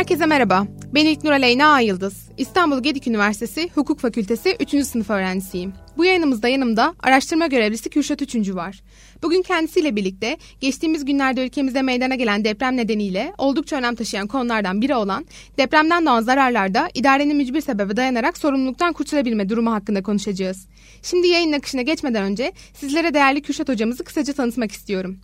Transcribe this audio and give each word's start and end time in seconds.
Herkese 0.00 0.26
merhaba. 0.26 0.66
Ben 0.94 1.06
İlknur 1.06 1.30
Aleyna 1.30 1.66
Ayıldız. 1.66 2.28
İstanbul 2.38 2.82
Gedik 2.82 3.06
Üniversitesi 3.06 3.70
Hukuk 3.74 4.00
Fakültesi 4.00 4.56
3. 4.60 4.86
sınıf 4.86 5.10
öğrencisiyim. 5.10 5.72
Bu 5.96 6.04
yayınımızda 6.04 6.48
yanımda 6.48 6.94
araştırma 7.02 7.46
görevlisi 7.46 7.90
Kürşat 7.90 8.22
Üçüncü 8.22 8.54
var. 8.54 8.80
Bugün 9.22 9.42
kendisiyle 9.42 9.96
birlikte 9.96 10.36
geçtiğimiz 10.60 11.04
günlerde 11.04 11.46
ülkemizde 11.46 11.82
meydana 11.82 12.14
gelen 12.14 12.44
deprem 12.44 12.76
nedeniyle 12.76 13.32
oldukça 13.38 13.76
önem 13.76 13.94
taşıyan 13.94 14.26
konulardan 14.26 14.82
biri 14.82 14.94
olan 14.94 15.26
depremden 15.58 16.06
doğan 16.06 16.22
zararlarda 16.22 16.88
idarenin 16.94 17.36
mücbir 17.36 17.60
sebebe 17.60 17.96
dayanarak 17.96 18.38
sorumluluktan 18.38 18.92
kurtulabilme 18.92 19.48
durumu 19.48 19.72
hakkında 19.72 20.02
konuşacağız. 20.02 20.66
Şimdi 21.02 21.28
yayın 21.28 21.52
akışına 21.52 21.82
geçmeden 21.82 22.22
önce 22.22 22.52
sizlere 22.74 23.14
değerli 23.14 23.42
Kürşat 23.42 23.68
hocamızı 23.68 24.04
kısaca 24.04 24.32
tanıtmak 24.32 24.72
istiyorum. 24.72 25.18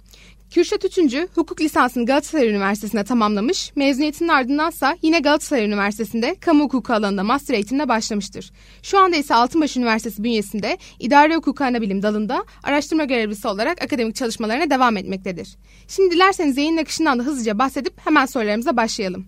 Kürşat 0.50 0.84
Üçüncü 0.84 1.28
hukuk 1.34 1.60
lisansını 1.60 2.06
Galatasaray 2.06 2.48
Üniversitesi'nde 2.48 3.04
tamamlamış, 3.04 3.72
mezuniyetinin 3.76 4.28
ardındansa 4.28 4.96
yine 5.02 5.18
Galatasaray 5.18 5.64
Üniversitesi'nde 5.64 6.34
kamu 6.40 6.64
hukuku 6.64 6.92
alanında 6.92 7.22
master 7.22 7.54
eğitimine 7.54 7.88
başlamıştır. 7.88 8.50
Şu 8.82 8.98
anda 8.98 9.16
ise 9.16 9.34
Altınbaş 9.34 9.76
Üniversitesi 9.76 10.24
bünyesinde 10.24 10.78
idare 10.98 11.36
hukuku 11.36 11.64
anabilim 11.64 12.02
dalında 12.02 12.44
araştırma 12.62 13.04
görevlisi 13.04 13.48
olarak 13.48 13.82
akademik 13.82 14.14
çalışmalarına 14.14 14.70
devam 14.70 14.96
etmektedir. 14.96 15.56
Şimdi 15.88 16.14
dilerseniz 16.14 16.56
yayın 16.56 16.76
akışından 16.76 17.18
da 17.18 17.22
hızlıca 17.22 17.58
bahsedip 17.58 18.06
hemen 18.06 18.26
sorularımıza 18.26 18.76
başlayalım. 18.76 19.26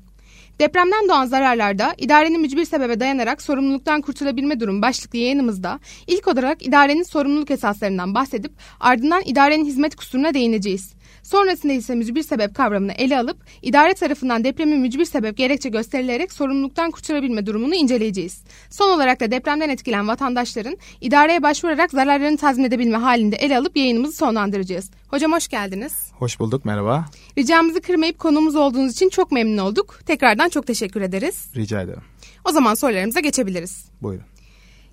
Depremden 0.60 1.08
doğan 1.08 1.26
zararlarda 1.26 1.94
idarenin 1.98 2.40
mücbir 2.40 2.64
sebebe 2.64 3.00
dayanarak 3.00 3.42
sorumluluktan 3.42 4.00
kurtulabilme 4.00 4.60
durum 4.60 4.82
başlıklı 4.82 5.18
yayınımızda 5.18 5.80
ilk 6.06 6.28
olarak 6.28 6.66
idarenin 6.66 7.02
sorumluluk 7.02 7.50
esaslarından 7.50 8.14
bahsedip 8.14 8.52
ardından 8.80 9.22
idarenin 9.26 9.64
hizmet 9.64 9.96
kusuruna 9.96 10.34
değineceğiz. 10.34 10.97
Sonrasında 11.28 11.72
ise 11.72 11.94
mücbir 11.94 12.22
sebep 12.22 12.54
kavramını 12.54 12.92
ele 12.92 13.18
alıp 13.18 13.36
idare 13.62 13.94
tarafından 13.94 14.44
depremin 14.44 14.80
mücbir 14.80 15.04
sebep 15.04 15.36
gerekçe 15.36 15.68
gösterilerek 15.68 16.32
sorumluluktan 16.32 16.90
kurtulabilme 16.90 17.46
durumunu 17.46 17.74
inceleyeceğiz. 17.74 18.42
Son 18.70 18.88
olarak 18.88 19.20
da 19.20 19.30
depremden 19.30 19.68
etkilen 19.68 20.08
vatandaşların 20.08 20.76
idareye 21.00 21.42
başvurarak 21.42 21.90
zararlarını 21.90 22.36
tazmin 22.36 22.64
edebilme 22.64 22.96
halinde 22.96 23.36
ele 23.36 23.58
alıp 23.58 23.76
yayınımızı 23.76 24.16
sonlandıracağız. 24.16 24.90
Hocam 25.08 25.32
hoş 25.32 25.48
geldiniz. 25.48 26.12
Hoş 26.12 26.40
bulduk, 26.40 26.64
merhaba. 26.64 27.04
Ricamızı 27.38 27.80
kırmayıp 27.80 28.18
konumuz 28.18 28.56
olduğunuz 28.56 28.92
için 28.92 29.08
çok 29.08 29.32
memnun 29.32 29.58
olduk. 29.58 30.00
Tekrardan 30.06 30.48
çok 30.48 30.66
teşekkür 30.66 31.00
ederiz. 31.00 31.46
Rica 31.56 31.82
ederim. 31.82 32.02
O 32.44 32.52
zaman 32.52 32.74
sorularımıza 32.74 33.20
geçebiliriz. 33.20 33.84
Buyurun. 34.02 34.24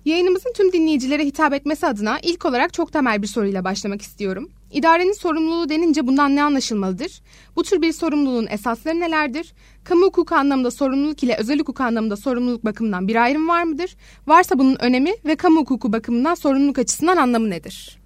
Yayınımızın 0.06 0.52
tüm 0.52 0.72
dinleyicilere 0.72 1.24
hitap 1.24 1.52
etmesi 1.52 1.86
adına 1.86 2.18
ilk 2.22 2.44
olarak 2.44 2.72
çok 2.72 2.92
temel 2.92 3.22
bir 3.22 3.26
soruyla 3.26 3.64
başlamak 3.64 4.02
istiyorum. 4.02 4.50
İdarenin 4.72 5.12
sorumluluğu 5.12 5.68
denince 5.68 6.06
bundan 6.06 6.36
ne 6.36 6.42
anlaşılmalıdır? 6.42 7.22
Bu 7.56 7.62
tür 7.62 7.82
bir 7.82 7.92
sorumluluğun 7.92 8.46
esasları 8.50 9.00
nelerdir? 9.00 9.54
Kamu 9.84 10.06
hukuku 10.06 10.34
anlamında 10.34 10.70
sorumluluk 10.70 11.22
ile 11.22 11.36
özel 11.36 11.58
hukuk 11.58 11.80
anlamında 11.80 12.16
sorumluluk 12.16 12.64
bakımından 12.64 13.08
bir 13.08 13.16
ayrım 13.16 13.48
var 13.48 13.62
mıdır? 13.62 13.96
Varsa 14.26 14.58
bunun 14.58 14.76
önemi 14.80 15.10
ve 15.24 15.36
kamu 15.36 15.60
hukuku 15.60 15.92
bakımından 15.92 16.34
sorumluluk 16.34 16.78
açısından 16.78 17.16
anlamı 17.16 17.50
nedir? 17.50 17.98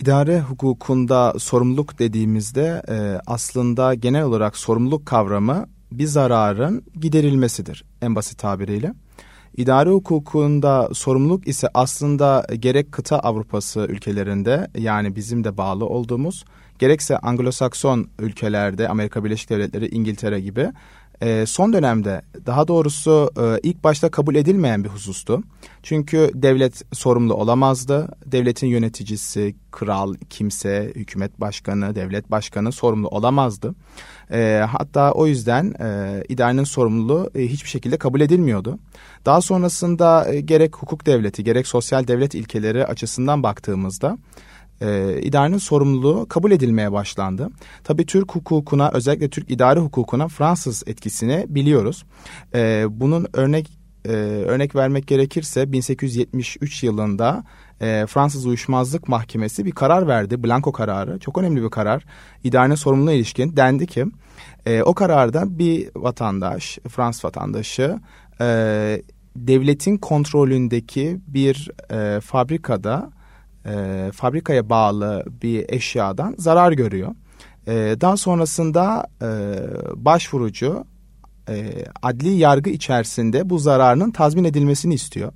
İdare 0.00 0.40
hukukunda 0.40 1.34
sorumluluk 1.38 1.98
dediğimizde 1.98 2.82
e, 2.88 3.20
aslında 3.26 3.94
genel 3.94 4.22
olarak 4.22 4.56
sorumluluk 4.56 5.06
kavramı 5.06 5.66
bir 5.92 6.06
zararın 6.06 6.84
giderilmesidir 7.00 7.84
en 8.00 8.14
basit 8.14 8.38
tabiriyle. 8.38 8.94
İdari 9.56 9.90
hukukunda 9.90 10.88
sorumluluk 10.92 11.48
ise 11.48 11.68
aslında 11.74 12.46
gerek 12.58 12.92
kıta 12.92 13.18
Avrupası 13.18 13.80
ülkelerinde 13.80 14.68
yani 14.78 15.16
bizim 15.16 15.44
de 15.44 15.56
bağlı 15.56 15.86
olduğumuz 15.86 16.44
gerekse 16.78 17.14
Anglo-Sakson 17.14 18.06
ülkelerde 18.18 18.88
Amerika 18.88 19.24
Birleşik 19.24 19.50
Devletleri, 19.50 19.88
İngiltere 19.88 20.40
gibi 20.40 20.72
e, 21.22 21.46
son 21.46 21.72
dönemde 21.72 22.22
daha 22.46 22.68
doğrusu 22.68 23.30
e, 23.40 23.60
ilk 23.62 23.84
başta 23.84 24.10
kabul 24.10 24.34
edilmeyen 24.34 24.84
bir 24.84 24.88
husustu. 24.88 25.42
Çünkü 25.82 26.30
devlet 26.34 26.82
sorumlu 26.92 27.34
olamazdı. 27.34 28.08
Devletin 28.26 28.66
yöneticisi, 28.66 29.54
kral, 29.70 30.14
kimse, 30.30 30.92
hükümet 30.96 31.40
başkanı, 31.40 31.94
devlet 31.94 32.30
başkanı 32.30 32.72
sorumlu 32.72 33.08
olamazdı. 33.08 33.74
E, 34.32 34.64
hatta 34.70 35.12
o 35.12 35.26
yüzden 35.26 35.74
e, 35.80 36.22
idarenin 36.28 36.64
sorumluluğu 36.64 37.30
e, 37.34 37.42
hiçbir 37.42 37.68
şekilde 37.68 37.96
kabul 37.96 38.20
edilmiyordu. 38.20 38.78
Daha 39.26 39.40
sonrasında 39.40 40.32
e, 40.32 40.40
gerek 40.40 40.76
hukuk 40.76 41.06
devleti, 41.06 41.44
gerek 41.44 41.66
sosyal 41.66 42.08
devlet 42.08 42.34
ilkeleri 42.34 42.86
açısından 42.86 43.42
baktığımızda 43.42 44.18
e, 44.82 45.20
idarenin 45.22 45.58
sorumluluğu 45.58 46.28
kabul 46.28 46.50
edilmeye 46.50 46.92
başlandı. 46.92 47.48
Tabii 47.84 48.06
Türk 48.06 48.34
hukukuna 48.34 48.90
özellikle 48.94 49.30
Türk 49.30 49.50
idare 49.50 49.80
hukukuna 49.80 50.28
Fransız 50.28 50.82
etkisini 50.86 51.46
biliyoruz. 51.48 52.04
E, 52.54 52.86
bunun 52.90 53.26
örnek 53.32 53.82
e, 54.04 54.10
örnek 54.46 54.74
vermek 54.74 55.06
gerekirse 55.06 55.72
1873 55.72 56.82
yılında 56.82 57.44
e, 57.80 58.06
Fransız 58.06 58.46
Uyuşmazlık 58.46 59.08
Mahkemesi 59.08 59.64
bir 59.64 59.70
karar 59.70 60.06
verdi. 60.06 60.44
Blanco 60.44 60.72
kararı. 60.72 61.18
Çok 61.18 61.38
önemli 61.38 61.62
bir 61.62 61.70
karar. 61.70 62.04
İdarenin 62.44 62.74
sorumluluğuna 62.74 63.12
ilişkin 63.12 63.56
dendi 63.56 63.86
ki 63.86 64.06
e, 64.66 64.82
o 64.82 64.94
kararda 64.94 65.58
bir 65.58 65.88
vatandaş, 65.96 66.78
Fransız 66.88 67.24
vatandaşı 67.24 67.98
e, 68.40 68.46
devletin 69.36 69.96
kontrolündeki 69.96 71.18
bir 71.26 71.70
e, 71.90 72.20
fabrikada 72.20 73.10
e, 73.66 74.10
fabrikaya 74.14 74.70
bağlı 74.70 75.24
bir 75.42 75.64
eşyadan 75.68 76.34
zarar 76.38 76.72
görüyor. 76.72 77.14
E, 77.66 77.72
daha 78.00 78.16
sonrasında 78.16 79.06
e, 79.22 79.28
başvurucu 80.04 80.84
e, 81.48 81.84
adli 82.02 82.28
yargı 82.28 82.70
içerisinde 82.70 83.50
bu 83.50 83.58
zararının 83.58 84.10
tazmin 84.10 84.44
edilmesini 84.44 84.94
istiyor. 84.94 85.32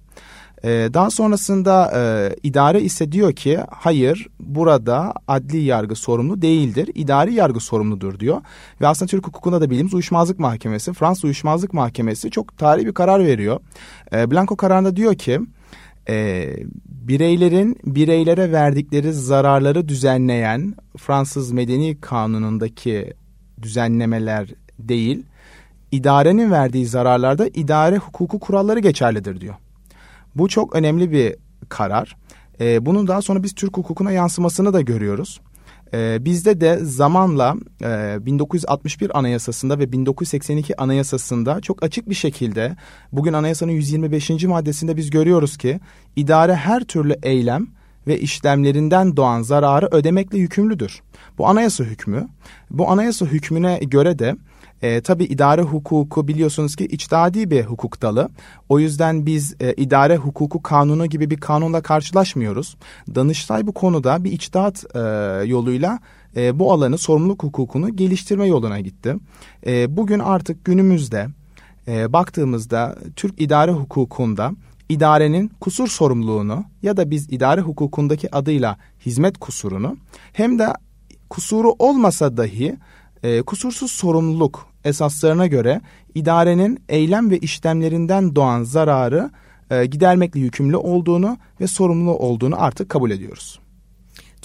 E, 0.65 0.69
daha 0.95 1.11
sonrasında 1.11 1.93
e, 1.95 2.01
idare 2.43 2.81
ise 2.81 3.13
diyor 3.13 3.33
ki 3.33 3.61
hayır 3.71 4.29
burada 4.41 5.15
adli 5.29 5.59
yargı 5.59 5.95
sorumlu 5.95 6.43
değildir, 6.43 6.91
idari 6.95 7.35
yargı 7.35 7.61
sorumludur 7.61 8.21
diyor. 8.21 8.41
Ve 8.81 8.87
aslında 8.87 9.11
Türk 9.11 9.27
hukukunda 9.27 9.61
da 9.61 9.71
bildiğimiz 9.71 9.95
uyuşmazlık 9.95 10.39
mahkemesi, 10.39 10.93
Fransız 10.93 11.25
uyuşmazlık 11.25 11.73
mahkemesi 11.73 12.31
çok 12.31 12.59
tarihi 12.59 12.87
bir 12.87 12.95
karar 12.95 13.27
veriyor. 13.27 13.61
E, 14.13 14.31
Blanco 14.31 14.57
kararında 14.57 14.97
diyor 14.97 15.15
ki 15.15 15.41
e, 16.09 16.47
bireylerin 16.87 17.77
bireylere 17.85 18.53
verdikleri 18.53 19.13
zararları 19.13 19.89
düzenleyen 19.89 20.75
Fransız 20.99 21.53
Medeni 21.53 22.01
Kanunu'ndaki 22.01 23.13
düzenlemeler 23.63 24.49
değil, 24.79 25.23
idarenin 25.93 26.51
verdiği 26.51 26.87
zararlarda 26.87 27.49
idare 27.49 27.97
hukuku 27.97 28.41
kuralları 28.41 28.79
geçerlidir 28.79 29.41
diyor. 29.41 29.55
Bu 30.35 30.49
çok 30.49 30.77
önemli 30.77 31.13
bir 31.13 31.37
karar. 31.69 32.17
E, 32.61 32.87
bunun 32.87 33.09
daha 33.09 33.23
sonra 33.23 33.43
biz 33.43 33.55
Türk 33.55 33.77
hukukuna 33.77 34.13
yansımasını 34.13 34.73
da 34.73 34.81
görüyoruz. 34.81 35.41
E, 35.95 36.25
bizde 36.25 36.61
de 36.61 36.79
zamanla 36.83 37.55
e, 37.83 38.27
1961 38.27 39.19
Anayasası'nda 39.19 39.79
ve 39.79 39.93
1982 39.93 40.81
Anayasası'nda 40.81 41.61
çok 41.61 41.83
açık 41.83 42.11
bir 42.11 42.15
şekilde 42.15 42.77
bugün 43.13 43.33
anayasanın 43.33 43.73
125. 43.73 44.45
maddesinde 44.45 44.97
biz 44.97 45.11
görüyoruz 45.11 45.57
ki 45.57 45.81
idare 46.17 46.55
her 46.55 46.85
türlü 46.85 47.17
eylem 47.23 47.67
ve 48.07 48.21
işlemlerinden 48.21 49.17
doğan 49.17 49.43
zararı 49.43 49.89
ödemekle 49.91 50.39
yükümlüdür. 50.39 51.03
Bu 51.39 51.49
anayasa 51.49 51.85
hükmü. 51.85 52.29
Bu 52.71 52.91
anayasa 52.91 53.27
hükmüne 53.27 53.79
göre 53.79 54.19
de 54.19 54.37
e, 54.83 55.01
tabii 55.01 55.25
idare 55.25 55.63
hukuku 55.63 56.29
biliyorsunuz 56.29 56.77
ki 56.77 56.85
içtihadi 56.85 57.51
bir 57.51 57.65
hukuk 57.65 58.03
dalı. 58.03 58.29
O 58.69 58.79
yüzden 58.79 59.27
biz 59.27 59.57
e, 59.61 59.73
idare 59.73 60.17
hukuku 60.17 60.63
kanunu 60.63 61.07
gibi 61.07 61.31
bir 61.31 61.37
kanunla 61.37 61.83
karşılaşmıyoruz. 61.83 62.77
Danıştay 63.15 63.67
bu 63.67 63.73
konuda 63.73 64.25
bir 64.25 64.33
içtihat 64.33 64.85
e, 64.95 65.01
yoluyla 65.47 65.99
e, 66.37 66.59
bu 66.59 66.73
alanı 66.73 66.99
sorumluluk 66.99 67.43
hukukunu 67.43 67.97
geliştirme 67.97 68.47
yoluna 68.47 68.81
gitti. 68.81 69.17
E, 69.67 69.97
bugün 69.97 70.19
artık 70.19 70.65
günümüzde 70.65 71.27
e, 71.89 72.13
baktığımızda 72.13 72.97
Türk 73.17 73.41
idare 73.41 73.73
hukukunda 73.73 74.53
idarenin 74.89 75.51
kusur 75.61 75.89
sorumluluğunu 75.89 76.65
ya 76.83 76.97
da 76.97 77.11
biz 77.11 77.33
idare 77.33 77.61
hukukundaki 77.61 78.37
adıyla 78.37 78.77
hizmet 79.07 79.39
kusurunu 79.39 79.97
hem 80.33 80.59
de 80.59 80.67
kusuru 81.31 81.75
olmasa 81.79 82.37
dahi 82.37 82.77
e, 83.23 83.43
kusursuz 83.43 83.91
sorumluluk 83.91 84.67
esaslarına 84.87 85.47
göre 85.47 85.81
idarenin 86.15 86.79
eylem 86.89 87.31
ve 87.31 87.39
işlemlerinden 87.39 88.37
doğan 88.37 88.63
zararı 88.63 89.31
e, 89.71 89.87
gidermekle 89.87 90.41
yükümlü 90.41 90.77
olduğunu 90.77 91.39
ve 91.61 91.67
sorumlu 91.67 92.19
olduğunu 92.19 92.63
artık 92.63 92.89
kabul 92.89 93.11
ediyoruz. 93.11 93.61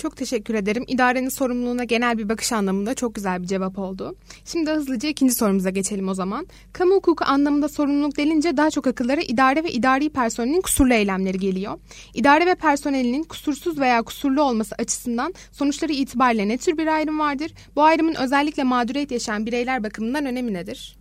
Çok 0.02 0.18
teşekkür 0.18 0.54
ederim. 0.54 0.84
İdarenin 0.88 1.30
sorumluluğuna 1.30 1.84
genel 1.84 2.18
bir 2.18 2.30
bakış 2.30 2.52
anlamında 2.52 2.94
çok 2.94 3.16
güzel 3.16 3.42
bir 3.42 3.48
cevap 3.48 3.80
oldu. 3.80 4.16
Şimdi 4.46 4.72
hızlıca 4.72 5.10
ikinci 5.10 5.34
sorumuza 5.34 5.70
geçelim 5.70 6.10
o 6.10 6.14
zaman. 6.14 6.48
Kamu 6.74 6.96
hukuku 6.96 7.26
anlamında 7.26 7.70
sorumluluk 7.70 8.18
denince 8.18 8.58
daha 8.58 8.70
çok 8.70 8.88
akıllara 8.88 9.22
idare 9.22 9.64
ve 9.64 9.72
idari 9.72 10.10
personelin 10.10 10.62
kusurlu 10.62 10.94
eylemleri 10.94 11.40
geliyor. 11.40 11.80
İdare 12.14 12.46
ve 12.46 12.56
personelinin 12.56 13.24
kusursuz 13.24 13.80
veya 13.80 14.02
kusurlu 14.02 14.42
olması 14.42 14.76
açısından 14.76 15.34
sonuçları 15.52 15.92
itibariyle 15.92 16.48
ne 16.48 16.58
tür 16.58 16.78
bir 16.78 16.88
ayrım 16.88 17.20
vardır? 17.20 17.54
Bu 17.76 17.84
ayrımın 17.84 18.16
özellikle 18.16 18.64
mağduriyet 18.64 19.12
yaşayan 19.12 19.46
bireyler 19.46 19.84
bakımından 19.84 20.26
önemi 20.26 20.54
nedir? 20.54 20.98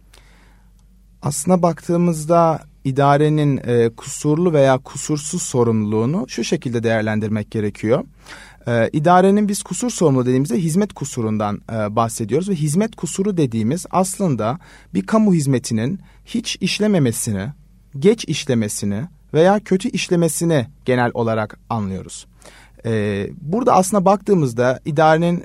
Aslına 1.22 1.62
baktığımızda 1.62 2.60
idarenin 2.84 3.60
e, 3.64 3.90
kusurlu 3.96 4.52
veya 4.52 4.78
kusursuz 4.78 5.42
sorumluluğunu 5.42 6.28
şu 6.28 6.44
şekilde 6.44 6.82
değerlendirmek 6.82 7.50
gerekiyor. 7.50 8.04
E, 8.70 8.90
idarenin 8.92 9.48
biz 9.48 9.62
kusur 9.62 9.90
sorumluluğu 9.90 10.26
dediğimizde 10.26 10.56
hizmet 10.56 10.92
kusurundan 10.92 11.60
e, 11.72 11.96
bahsediyoruz 11.96 12.48
ve 12.48 12.54
hizmet 12.54 12.96
kusuru 12.96 13.36
dediğimiz 13.36 13.86
aslında 13.90 14.58
bir 14.94 15.06
kamu 15.06 15.34
hizmetinin 15.34 16.00
hiç 16.24 16.56
işlememesini, 16.60 17.48
geç 17.98 18.24
işlemesini 18.24 19.02
veya 19.34 19.60
kötü 19.60 19.88
işlemesini 19.88 20.66
genel 20.84 21.10
olarak 21.14 21.58
anlıyoruz. 21.70 22.26
E, 22.86 23.26
burada 23.40 23.72
aslında 23.72 24.04
baktığımızda 24.04 24.80
idarenin 24.84 25.44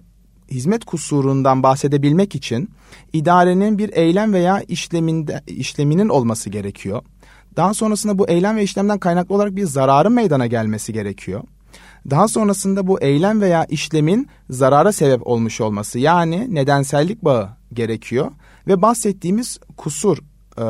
hizmet 0.51 0.85
kusurundan 0.85 1.63
bahsedebilmek 1.63 2.35
için 2.35 2.69
idarenin 3.13 3.77
bir 3.77 3.93
eylem 3.93 4.33
veya 4.33 4.61
işleminde 4.61 5.41
işleminin 5.47 6.09
olması 6.09 6.49
gerekiyor. 6.49 7.01
Daha 7.55 7.73
sonrasında 7.73 8.19
bu 8.19 8.29
eylem 8.29 8.57
ve 8.57 8.63
işlemden 8.63 8.99
kaynaklı 8.99 9.35
olarak 9.35 9.55
bir 9.55 9.65
zararın 9.65 10.13
meydana 10.13 10.47
gelmesi 10.47 10.93
gerekiyor. 10.93 11.43
Daha 12.09 12.27
sonrasında 12.27 12.87
bu 12.87 13.01
eylem 13.01 13.41
veya 13.41 13.65
işlemin 13.65 14.27
zarara 14.49 14.91
sebep 14.91 15.27
olmuş 15.27 15.61
olması 15.61 15.99
yani 15.99 16.55
nedensellik 16.55 17.25
bağı 17.25 17.49
gerekiyor 17.73 18.31
ve 18.67 18.81
bahsettiğimiz 18.81 19.59
kusur 19.77 20.17
e, 20.57 20.65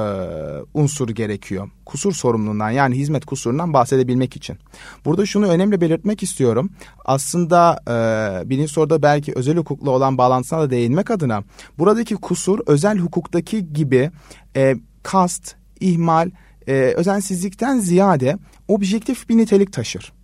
unsur 0.73 1.09
gerekiyor. 1.09 1.69
Kusur 1.85 2.13
sorumluluğundan 2.13 2.69
yani 2.69 2.95
hizmet 2.95 3.25
kusurundan 3.25 3.73
bahsedebilmek 3.73 4.35
için. 4.35 4.57
Burada 5.05 5.25
şunu 5.25 5.47
önemli 5.47 5.81
belirtmek 5.81 6.23
istiyorum. 6.23 6.69
Aslında 7.05 7.79
e, 7.87 8.49
birinci 8.49 8.73
soruda 8.73 9.01
belki 9.01 9.33
özel 9.35 9.57
hukukla 9.57 9.91
olan 9.91 10.17
bağlantısına 10.17 10.61
da 10.61 10.69
değinmek 10.69 11.11
adına 11.11 11.43
buradaki 11.77 12.15
kusur 12.15 12.59
özel 12.67 12.97
hukuktaki 12.97 13.73
gibi 13.73 14.11
e, 14.55 14.75
kast, 15.03 15.55
ihmal, 15.79 16.31
e, 16.67 16.73
özensizlikten 16.73 17.79
ziyade 17.79 18.37
objektif 18.67 19.29
bir 19.29 19.37
nitelik 19.37 19.73
taşır. 19.73 20.14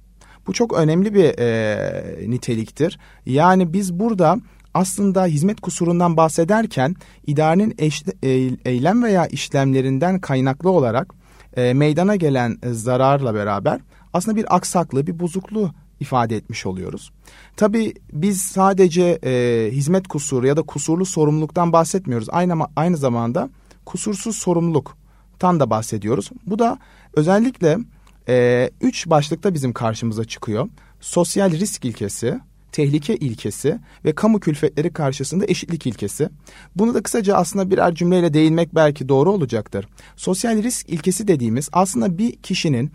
Bu 0.47 0.53
çok 0.53 0.73
önemli 0.73 1.13
bir 1.13 1.39
e, 1.39 2.29
niteliktir. 2.29 2.99
Yani 3.25 3.73
biz 3.73 3.99
burada 3.99 4.38
aslında 4.73 5.25
hizmet 5.25 5.61
kusurundan 5.61 6.17
bahsederken 6.17 6.95
idarenin 7.27 7.75
eş, 7.77 8.03
e, 8.23 8.29
eylem 8.65 9.03
veya 9.03 9.27
işlemlerinden 9.27 10.19
kaynaklı 10.19 10.69
olarak 10.69 11.13
e, 11.57 11.73
meydana 11.73 12.15
gelen 12.15 12.57
zararla 12.71 13.35
beraber 13.35 13.79
aslında 14.13 14.38
bir 14.38 14.55
aksaklığı, 14.55 15.07
bir 15.07 15.19
bozukluğu 15.19 15.71
ifade 15.99 16.35
etmiş 16.35 16.65
oluyoruz. 16.65 17.11
Tabii 17.57 17.93
biz 18.13 18.41
sadece 18.41 19.19
e, 19.23 19.69
hizmet 19.71 20.07
kusuru 20.07 20.47
ya 20.47 20.57
da 20.57 20.61
kusurlu 20.61 21.05
sorumluluktan 21.05 21.73
bahsetmiyoruz. 21.73 22.27
Aynı 22.31 22.67
aynı 22.75 22.97
zamanda 22.97 23.49
kusursuz 23.85 24.35
sorumluluktan 24.35 25.59
da 25.59 25.69
bahsediyoruz. 25.69 26.29
Bu 26.47 26.59
da 26.59 26.79
özellikle 27.13 27.77
e, 28.29 28.69
üç 28.81 29.07
başlıkta 29.07 29.53
bizim 29.53 29.73
karşımıza 29.73 30.25
çıkıyor. 30.25 30.69
Sosyal 31.00 31.51
risk 31.51 31.85
ilkesi, 31.85 32.39
tehlike 32.71 33.15
ilkesi 33.15 33.79
ve 34.06 34.15
kamu 34.15 34.39
külfetleri 34.39 34.94
karşısında 34.94 35.45
eşitlik 35.47 35.88
ilkesi. 35.88 36.29
Bunu 36.75 36.94
da 36.94 37.03
kısaca 37.03 37.35
aslında 37.35 37.71
birer 37.71 37.95
cümleyle 37.95 38.33
değinmek 38.33 38.75
belki 38.75 39.09
doğru 39.09 39.31
olacaktır. 39.31 39.88
Sosyal 40.15 40.63
risk 40.63 40.89
ilkesi 40.89 41.27
dediğimiz 41.27 41.69
aslında 41.73 42.18
bir 42.18 42.31
kişinin 42.31 42.91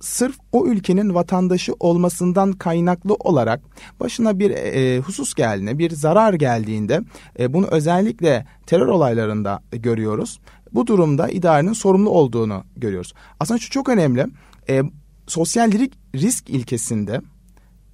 sırf 0.00 0.36
o 0.52 0.66
ülkenin 0.66 1.14
vatandaşı 1.14 1.72
olmasından 1.80 2.52
kaynaklı 2.52 3.14
olarak 3.14 3.60
başına 4.00 4.38
bir 4.38 4.50
e, 4.50 4.98
husus 4.98 5.34
geldiğinde, 5.34 5.78
bir 5.78 5.90
zarar 5.90 6.34
geldiğinde 6.34 7.00
e, 7.38 7.52
bunu 7.52 7.66
özellikle 7.66 8.46
terör 8.66 8.86
olaylarında 8.86 9.60
görüyoruz. 9.72 10.40
Bu 10.72 10.86
durumda 10.86 11.28
idarenin 11.28 11.72
sorumlu 11.72 12.10
olduğunu 12.10 12.64
görüyoruz. 12.76 13.14
Aslında 13.40 13.60
şu 13.60 13.70
çok 13.70 13.88
önemli. 13.88 14.26
E, 14.70 14.82
sosyal 15.26 15.72
risk 16.14 16.50
ilkesinde 16.50 17.20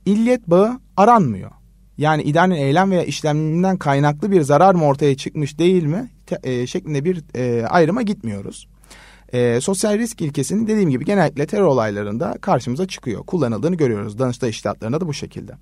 illiyet 0.07 0.47
bağı 0.47 0.81
aranmıyor. 0.97 1.51
Yani 1.99 2.23
idarenin 2.23 2.55
eylem 2.55 2.91
veya 2.91 3.05
işleminden 3.05 3.77
kaynaklı 3.77 4.31
bir 4.31 4.43
zarar 4.43 4.75
mı 4.75 4.85
ortaya 4.85 5.17
çıkmış 5.17 5.59
değil 5.59 5.85
mi 5.85 6.11
te, 6.27 6.39
e, 6.43 6.67
şeklinde 6.67 7.05
bir 7.05 7.23
e, 7.35 7.67
ayrıma 7.67 8.03
gitmiyoruz. 8.03 8.69
E, 9.33 9.61
sosyal 9.61 9.99
risk 9.99 10.21
ilkesinin 10.21 10.67
dediğim 10.67 10.91
gibi 10.91 11.05
genellikle 11.05 11.47
terör 11.47 11.65
olaylarında 11.65 12.39
karşımıza 12.41 12.87
çıkıyor. 12.87 13.25
Kullanıldığını 13.27 13.77
görüyoruz. 13.77 14.19
Danıştay 14.19 14.51
iştahatlarında 14.51 15.01
da 15.01 15.07
bu 15.07 15.15
şekilde. 15.15 15.53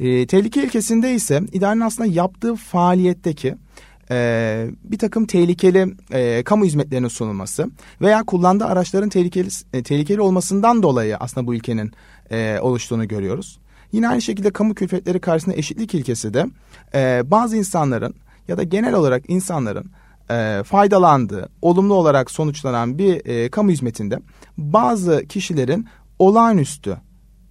E, 0.00 0.26
tehlike 0.26 0.64
ilkesinde 0.64 1.14
ise 1.14 1.40
idarenin 1.52 1.80
aslında 1.80 2.12
yaptığı 2.12 2.54
faaliyetteki 2.54 3.54
e, 4.10 4.66
bir 4.84 4.98
takım 4.98 5.26
tehlikeli 5.26 5.94
e, 6.12 6.42
kamu 6.42 6.64
hizmetlerinin 6.64 7.08
sunulması 7.08 7.70
veya 8.00 8.22
kullandığı 8.22 8.64
araçların 8.64 9.08
tehlikeli, 9.08 9.48
e, 9.72 9.82
tehlikeli 9.82 10.20
olmasından 10.20 10.82
dolayı 10.82 11.16
aslında 11.16 11.46
bu 11.46 11.54
ilkenin 11.54 11.92
e, 12.30 12.58
oluştuğunu 12.60 13.08
görüyoruz. 13.08 13.58
Yine 13.92 14.08
aynı 14.08 14.22
şekilde 14.22 14.50
kamu 14.50 14.74
külfetleri 14.74 15.20
karşısında 15.20 15.56
eşitlik 15.56 15.94
ilkesi 15.94 16.34
de 16.34 16.46
e, 16.94 17.22
bazı 17.30 17.56
insanların 17.56 18.14
ya 18.48 18.56
da 18.56 18.62
genel 18.62 18.94
olarak 18.94 19.22
insanların 19.28 19.90
e, 20.30 20.62
faydalandığı, 20.64 21.48
olumlu 21.62 21.94
olarak 21.94 22.30
sonuçlanan 22.30 22.98
bir 22.98 23.26
e, 23.26 23.48
kamu 23.50 23.70
hizmetinde 23.70 24.18
bazı 24.58 25.24
kişilerin 25.28 25.86
olağanüstü 26.18 26.96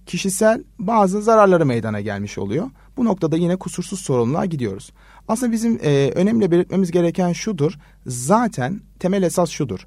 kişisel 0.06 0.64
bazı 0.78 1.22
zararları 1.22 1.66
meydana 1.66 2.00
gelmiş 2.00 2.38
oluyor. 2.38 2.70
Bu 2.96 3.04
noktada 3.04 3.36
yine 3.36 3.56
kusursuz 3.56 4.00
sorumluluğa 4.00 4.44
gidiyoruz. 4.44 4.92
Aslında 5.30 5.52
bizim 5.52 5.78
e, 5.82 6.12
önemli 6.14 6.50
belirtmemiz 6.50 6.90
gereken 6.90 7.32
şudur. 7.32 7.72
Zaten 8.06 8.80
temel 8.98 9.22
esas 9.22 9.50
şudur. 9.50 9.86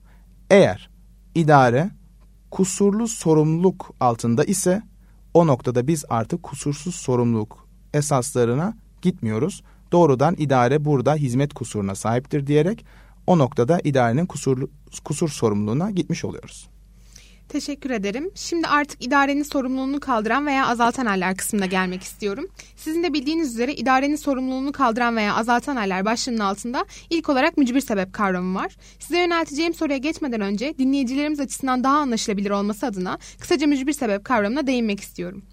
Eğer 0.49 0.89
idare 1.35 1.89
kusurlu 2.51 3.07
sorumluluk 3.07 3.95
altında 3.99 4.43
ise 4.43 4.81
o 5.33 5.47
noktada 5.47 5.87
biz 5.87 6.05
artık 6.09 6.43
kusursuz 6.43 6.95
sorumluluk 6.95 7.67
esaslarına 7.93 8.77
gitmiyoruz. 9.01 9.63
Doğrudan 9.91 10.35
idare 10.37 10.85
burada 10.85 11.15
hizmet 11.15 11.53
kusuruna 11.53 11.95
sahiptir 11.95 12.47
diyerek 12.47 12.85
o 13.27 13.37
noktada 13.37 13.79
idarenin 13.83 14.25
kusurlu, 14.25 14.69
kusur 15.03 15.29
sorumluluğuna 15.29 15.91
gitmiş 15.91 16.25
oluyoruz. 16.25 16.69
Teşekkür 17.53 17.89
ederim. 17.89 18.31
Şimdi 18.35 18.67
artık 18.67 19.05
idarenin 19.05 19.43
sorumluluğunu 19.43 19.99
kaldıran 19.99 20.45
veya 20.45 20.67
azaltan 20.67 21.05
haller 21.05 21.37
kısmına 21.37 21.65
gelmek 21.65 22.03
istiyorum. 22.03 22.47
Sizin 22.75 23.03
de 23.03 23.13
bildiğiniz 23.13 23.53
üzere 23.53 23.73
idarenin 23.73 24.15
sorumluluğunu 24.15 24.71
kaldıran 24.71 25.15
veya 25.15 25.35
azaltan 25.35 25.75
haller 25.75 26.05
başlığının 26.05 26.39
altında 26.39 26.85
ilk 27.09 27.29
olarak 27.29 27.57
mücbir 27.57 27.81
sebep 27.81 28.13
kavramı 28.13 28.59
var. 28.59 28.75
Size 28.99 29.19
yönelteceğim 29.19 29.73
soruya 29.73 29.97
geçmeden 29.97 30.41
önce 30.41 30.73
dinleyicilerimiz 30.77 31.39
açısından 31.39 31.83
daha 31.83 31.97
anlaşılabilir 31.97 32.49
olması 32.49 32.85
adına 32.85 33.17
kısaca 33.39 33.67
mücbir 33.67 33.93
sebep 33.93 34.25
kavramına 34.25 34.67
değinmek 34.67 34.99
istiyorum. 34.99 35.43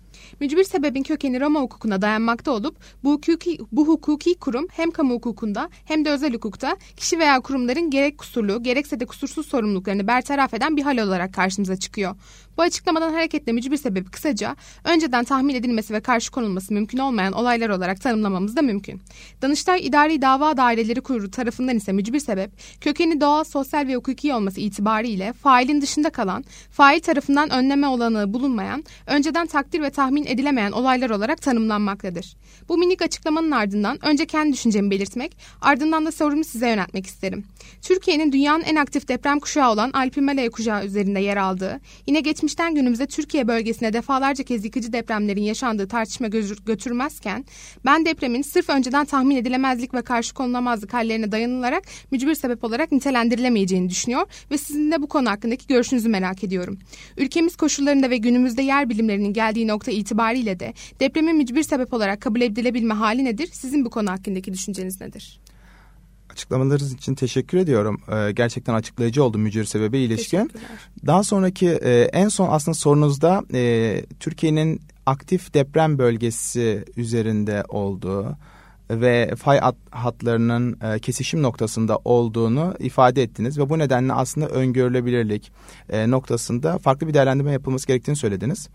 Mücbir 0.41 0.65
sebebin 0.65 1.03
kökeni 1.03 1.41
Roma 1.41 1.61
hukukuna 1.61 2.03
dayanmakta 2.03 2.51
olup 2.51 2.77
bu 3.05 3.13
hukuki, 3.13 3.59
bu 3.73 3.89
hukuki 3.89 4.35
kurum 4.35 4.67
hem 4.73 4.91
kamu 4.91 5.15
hukukunda 5.15 5.71
hem 5.85 6.05
de 6.05 6.11
özel 6.11 6.35
hukukta 6.35 6.77
kişi 6.97 7.19
veya 7.19 7.41
kurumların 7.41 7.91
gerek 7.91 8.19
kusurlu 8.19 8.63
gerekse 8.63 9.01
de 9.01 9.07
kusursuz 9.07 9.47
sorumluluklarını 9.47 10.07
bertaraf 10.07 10.55
eden 10.55 10.77
bir 10.77 10.83
hal 10.83 10.99
olarak 10.99 11.35
karşımıza 11.35 11.77
çıkıyor. 11.77 12.15
Bu 12.61 12.65
açıklamadan 12.65 13.13
hareketle 13.13 13.53
mücbir 13.53 13.77
sebebi 13.77 14.11
kısaca 14.11 14.57
önceden 14.85 15.25
tahmin 15.25 15.55
edilmesi 15.55 15.95
ve 15.95 16.01
karşı 16.01 16.31
konulması 16.31 16.75
mümkün 16.75 16.99
olmayan 16.99 17.33
olaylar 17.33 17.69
olarak 17.69 18.01
tanımlamamız 18.01 18.57
da 18.57 18.63
mümkün. 18.63 19.01
Danıştay 19.43 19.87
İdari 19.87 20.23
Dava 20.23 20.57
Daireleri 20.57 21.01
Kurulu 21.01 21.31
tarafından 21.31 21.77
ise 21.77 21.93
mücbir 21.93 22.21
sebep 22.21 22.51
kökeni 22.81 23.21
doğal, 23.21 23.45
sosyal 23.45 23.87
ve 23.87 23.95
hukuki 23.95 24.35
olması 24.35 24.61
itibariyle 24.61 25.33
failin 25.33 25.81
dışında 25.81 26.11
kalan, 26.11 26.45
fail 26.71 27.01
tarafından 27.01 27.51
önleme 27.51 27.87
olanağı 27.87 28.35
bulunmayan, 28.35 28.85
önceden 29.07 29.47
takdir 29.47 29.83
ve 29.83 29.91
tahmin 29.91 30.27
edilemeyen 30.27 30.73
olaylar 30.73 31.11
olarak 31.11 31.43
tanımlanmaktadır. 31.43 32.37
Bu 32.69 32.79
minik 32.79 33.03
açıklamanın 33.03 33.51
ardından 33.51 34.05
önce 34.05 34.27
kendi 34.27 34.53
düşüncemi 34.53 34.91
belirtmek, 34.91 35.37
ardından 35.61 36.07
da 36.07 36.13
sorumu 36.13 36.45
size 36.45 36.69
yöneltmek 36.69 37.07
isterim. 37.07 37.45
Türkiye'nin 37.83 38.33
dünyanın 38.33 38.63
en 38.63 38.77
aktif 38.77 39.09
deprem 39.09 39.41
kuşağı 39.41 39.73
olan 39.73 39.91
Alp 39.91 40.17
Himalaya 40.17 40.51
kuşağı 40.51 40.87
üzerinde 40.87 41.21
yer 41.21 41.37
aldığı, 41.37 41.81
yine 42.07 42.21
geçmişten 42.51 42.75
günümüze 42.75 43.07
Türkiye 43.07 43.49
bölgesine 43.49 43.93
defalarca 43.93 44.45
kez 44.45 44.65
yıkıcı 44.65 44.93
depremlerin 44.93 45.43
yaşandığı 45.43 45.89
tartışma 45.89 46.29
götürmezken, 46.67 47.45
ben 47.85 48.07
depremin 48.07 48.43
sırf 48.43 48.69
önceden 48.69 49.05
tahmin 49.07 49.37
edilemezlik 49.37 49.95
ve 49.95 50.03
karşı 50.03 50.35
konulamazlık 50.35 50.95
hallerine 50.95 51.33
dayanılarak 51.33 51.83
mücbir 52.11 52.35
sebep 52.35 52.65
olarak 52.65 52.93
nitelendirilemeyeceğini 52.93 53.89
düşünüyor 53.89 54.27
ve 54.51 54.59
sizin 54.59 54.93
de 54.93 55.03
bu 55.03 55.09
konu 55.09 55.31
hakkındaki 55.31 55.67
görüşünüzü 55.67 56.09
merak 56.09 56.45
ediyorum. 56.45 56.79
Ülkemiz 57.17 57.57
koşullarında 57.57 58.11
ve 58.11 58.17
günümüzde 58.17 58.63
yer 58.63 58.89
bilimlerinin 58.89 59.33
geldiği 59.33 59.67
nokta 59.67 59.91
itibariyle 59.91 60.61
de 60.61 60.75
depremin 61.01 61.37
mücbir 61.37 61.63
sebep 61.63 61.93
olarak 61.93 62.21
kabul 62.21 62.41
edilebilme 62.41 62.95
hali 62.95 63.25
nedir? 63.25 63.49
Sizin 63.53 63.85
bu 63.85 63.91
konu 63.91 64.11
hakkındaki 64.11 64.53
düşünceniz 64.53 65.01
nedir? 65.01 65.41
Açıklamalarınız 66.41 66.93
için 66.93 67.15
teşekkür 67.15 67.59
ediyorum. 67.59 68.01
Ee, 68.13 68.33
gerçekten 68.33 68.75
açıklayıcı 68.75 69.25
oldu 69.25 69.39
mücür 69.39 69.65
sebebi 69.65 69.99
ilişkin. 69.99 70.51
Daha 71.07 71.23
sonraki 71.23 71.69
e, 71.69 72.09
en 72.13 72.29
son 72.29 72.49
aslında 72.51 72.75
sorunuzda 72.75 73.43
e, 73.55 74.03
Türkiye'nin 74.21 74.81
aktif 75.07 75.55
deprem 75.55 75.99
bölgesi 75.99 76.85
üzerinde 76.97 77.65
olduğu 77.69 78.37
ve 78.91 79.35
fay 79.37 79.61
hatlarının 79.91 80.79
e, 80.83 80.99
kesişim 80.99 81.43
noktasında 81.43 81.99
olduğunu 82.05 82.75
ifade 82.79 83.23
ettiniz 83.23 83.59
ve 83.59 83.69
bu 83.69 83.79
nedenle 83.79 84.13
aslında 84.13 84.49
öngörülebilirlik 84.49 85.53
e, 85.89 86.11
noktasında 86.11 86.79
farklı 86.79 87.09
bir 87.09 87.15
değerlendirme 87.15 87.53
yapılması 87.53 87.87
gerektiğini 87.87 88.17
söylediniz. 88.17 88.69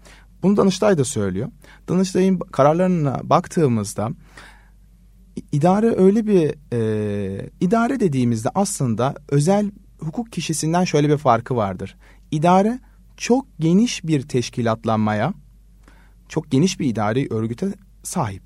Bunu 0.44 0.58
Danıştay 0.58 0.98
da 0.98 1.06
söylüyor. 1.06 1.50
Danıştay'ın 1.90 2.40
kararlarına 2.40 3.20
baktığımızda 3.24 4.10
idare 5.52 5.96
öyle 5.96 6.28
bir 6.28 6.56
e, 6.74 7.50
idare 7.62 8.00
dediğimizde 8.00 8.50
aslında 8.56 9.16
özel 9.30 9.72
hukuk 10.00 10.32
kişisinden 10.32 10.84
şöyle 10.84 11.10
bir 11.10 11.18
farkı 11.18 11.56
vardır. 11.56 11.98
İdare 12.32 12.80
çok 13.18 13.46
geniş 13.60 14.04
bir 14.04 14.22
teşkilatlanmaya, 14.22 15.34
çok 16.30 16.52
geniş 16.52 16.80
bir 16.80 16.86
idari 16.86 17.28
örgüte 17.30 17.68
sahip. 18.04 18.44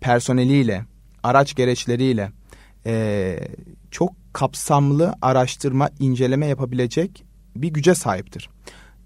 Personeliyle, 0.00 0.84
araç 1.22 1.54
gereçleriyle 1.54 2.32
e, 2.86 3.38
çok 3.90 4.12
kapsamlı 4.32 5.14
araştırma, 5.22 5.90
inceleme 5.98 6.46
yapabilecek 6.46 7.24
bir 7.56 7.68
güce 7.68 7.94
sahiptir. 7.94 8.50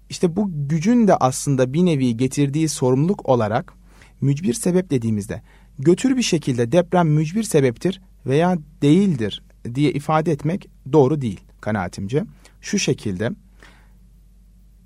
İşte 0.09 0.35
bu 0.35 0.49
gücün 0.69 1.07
de 1.07 1.15
aslında 1.15 1.73
bir 1.73 1.85
nevi 1.85 2.17
getirdiği 2.17 2.69
sorumluluk 2.69 3.29
olarak 3.29 3.73
mücbir 4.21 4.53
sebep 4.53 4.89
dediğimizde 4.89 5.41
götür 5.79 6.17
bir 6.17 6.21
şekilde 6.21 6.71
deprem 6.71 7.09
mücbir 7.09 7.43
sebeptir 7.43 8.01
veya 8.25 8.57
değildir 8.81 9.43
diye 9.75 9.91
ifade 9.91 10.31
etmek 10.31 10.69
doğru 10.93 11.21
değil 11.21 11.39
kanaatimce. 11.61 12.23
Şu 12.61 12.79
şekilde 12.79 13.31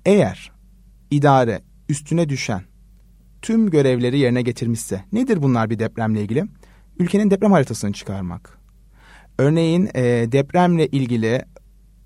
eğer 0.06 0.52
idare 1.10 1.62
üstüne 1.88 2.28
düşen 2.28 2.62
tüm 3.42 3.70
görevleri 3.70 4.18
yerine 4.18 4.42
getirmişse 4.42 5.04
nedir 5.12 5.42
bunlar 5.42 5.70
bir 5.70 5.78
depremle 5.78 6.22
ilgili? 6.22 6.44
Ülkenin 6.98 7.30
deprem 7.30 7.52
haritasını 7.52 7.92
çıkarmak. 7.92 8.58
Örneğin 9.38 9.90
e, 9.94 10.02
depremle 10.32 10.86
ilgili 10.86 11.42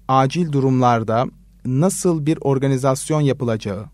acil 0.09 0.53
durumlarda 0.53 1.27
nasıl 1.65 2.27
bir 2.27 2.39
organizasyon 2.41 3.21
yapılacağı, 3.21 3.87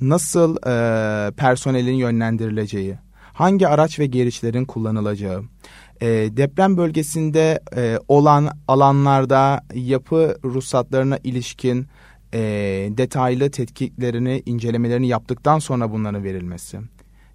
nasıl 0.00 0.56
e, 0.56 1.30
personelin 1.30 1.94
yönlendirileceği, 1.94 2.98
hangi 3.38 3.68
araç 3.68 3.98
ve 3.98 4.06
gereçlerin 4.06 4.64
kullanılacağı, 4.64 5.42
e, 6.00 6.06
deprem 6.08 6.76
bölgesinde 6.76 7.60
e, 7.76 7.98
olan 8.08 8.48
alanlarda 8.68 9.60
yapı 9.74 10.36
ruhsatlarına 10.44 11.18
ilişkin 11.24 11.86
e, 12.34 12.40
detaylı 12.90 13.50
tetkiklerini, 13.50 14.42
incelemelerini 14.46 15.08
yaptıktan 15.08 15.58
sonra 15.58 15.92
bunların 15.92 16.24
verilmesi. 16.24 16.78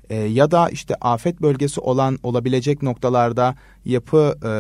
E, 0.10 0.16
ya 0.16 0.52
da 0.52 0.70
işte 0.70 0.96
afet 1.02 1.42
bölgesi 1.42 1.82
olan 1.82 2.20
olabilecek 2.24 2.82
noktalarda 2.82 3.56
yapı 3.86 4.36
e, 4.46 4.52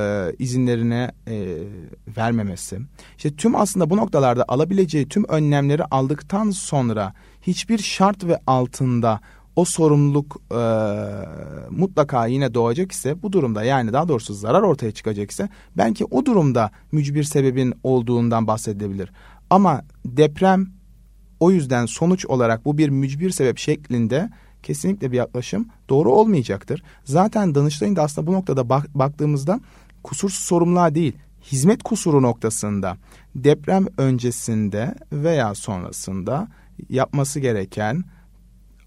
izinlerini 0.44 1.10
e, 1.28 1.58
vermemesi. 2.18 2.80
İşte 3.18 3.36
tüm 3.36 3.56
aslında 3.56 3.90
bu 3.90 3.98
noktalarda 3.98 4.46
alabileceği 4.48 5.10
tüm 5.10 5.26
önlemleri 5.28 5.84
aldıktan 5.86 6.52
sonra 6.52 7.14
hiçbir 7.42 7.78
şart 7.78 8.24
ve 8.24 8.40
altında 8.48 9.20
o 9.56 9.66
sorumluluk 9.66 10.42
e, 10.52 10.62
mutlaka 11.70 12.28
yine 12.28 12.54
doğacak 12.54 12.92
ise 12.92 13.22
bu 13.24 13.32
durumda 13.32 13.64
yani 13.64 13.94
daha 13.94 14.08
doğrusu 14.08 14.34
zarar 14.34 14.62
ortaya 14.62 14.92
çıkacak 14.92 15.32
ise 15.32 15.50
belki 15.78 16.06
o 16.06 16.26
durumda 16.26 16.72
mücbir 16.92 17.24
sebebin 17.24 17.74
olduğundan 17.84 18.48
bahsedilebilir. 18.48 19.12
Ama 19.50 19.82
deprem 20.06 20.68
o 21.40 21.52
yüzden 21.52 21.86
sonuç 21.86 22.26
olarak 22.26 22.66
bu 22.66 22.78
bir 22.78 22.90
mücbir 22.90 23.30
sebep 23.30 23.58
şeklinde 23.58 24.30
kesinlikle 24.64 25.12
bir 25.12 25.18
yaklaşım 25.18 25.68
doğru 25.90 26.12
olmayacaktır. 26.12 26.84
Zaten 27.04 27.56
Danıştay'ın 27.56 27.96
da 27.96 28.04
aslında 28.04 28.28
bu 28.28 28.34
noktada 28.34 28.70
bak, 28.70 28.96
baktığımızda 28.96 29.60
kusursuz 30.04 30.44
sorumluluğa 30.44 30.96
değil 30.96 31.14
hizmet 31.52 31.84
kusuru 31.84 32.22
noktasında 32.22 32.98
deprem 33.36 33.86
öncesinde 33.98 34.96
veya 35.12 35.56
sonrasında 35.56 36.48
yapması 36.90 37.40
gereken, 37.40 38.04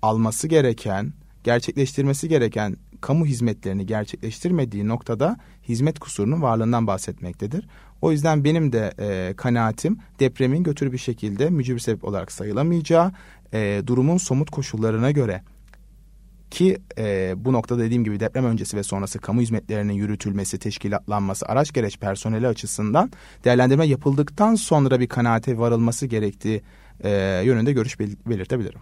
alması 0.03 0.49
gereken, 0.49 1.13
gerçekleştirmesi 1.45 2.29
gereken 2.29 2.77
kamu 3.01 3.27
hizmetlerini 3.27 3.87
gerçekleştirmediği 3.87 4.89
noktada 4.89 5.37
hizmet 5.69 5.99
kusurunun 5.99 6.43
varlığından 6.43 6.87
bahsetmektedir. 6.87 7.69
O 8.03 8.13
yüzden 8.13 8.45
benim 8.45 8.73
de 8.73 8.93
e, 8.99 9.35
kanaatim 9.37 9.99
depremin 10.21 10.63
götürü 10.63 10.93
bir 10.93 10.99
şekilde 10.99 11.51
mücbir 11.51 11.79
sebep 11.79 12.05
olarak 12.05 12.33
sayılamayacağı, 12.33 13.13
e, 13.53 13.83
durumun 13.87 14.17
somut 14.17 14.51
koşullarına 14.51 15.11
göre 15.11 15.43
ki 16.51 16.79
e, 16.99 17.35
bu 17.37 17.53
noktada 17.53 17.81
dediğim 17.81 18.05
gibi 18.05 18.21
deprem 18.21 18.45
öncesi 18.45 18.77
ve 18.77 18.83
sonrası 18.83 19.19
kamu 19.19 19.41
hizmetlerinin 19.41 19.93
yürütülmesi, 19.93 20.59
teşkilatlanması, 20.59 21.47
araç 21.47 21.73
gereç 21.73 21.99
personeli 21.99 22.47
açısından 22.47 23.11
değerlendirme 23.45 23.87
yapıldıktan 23.87 24.55
sonra 24.55 25.01
bir 25.01 25.07
kanaate 25.07 25.59
varılması 25.59 26.07
gerektiği 26.07 26.63
e, 27.01 27.11
yönünde 27.45 27.73
görüş 27.73 28.01
belirtebilirim. 28.01 28.81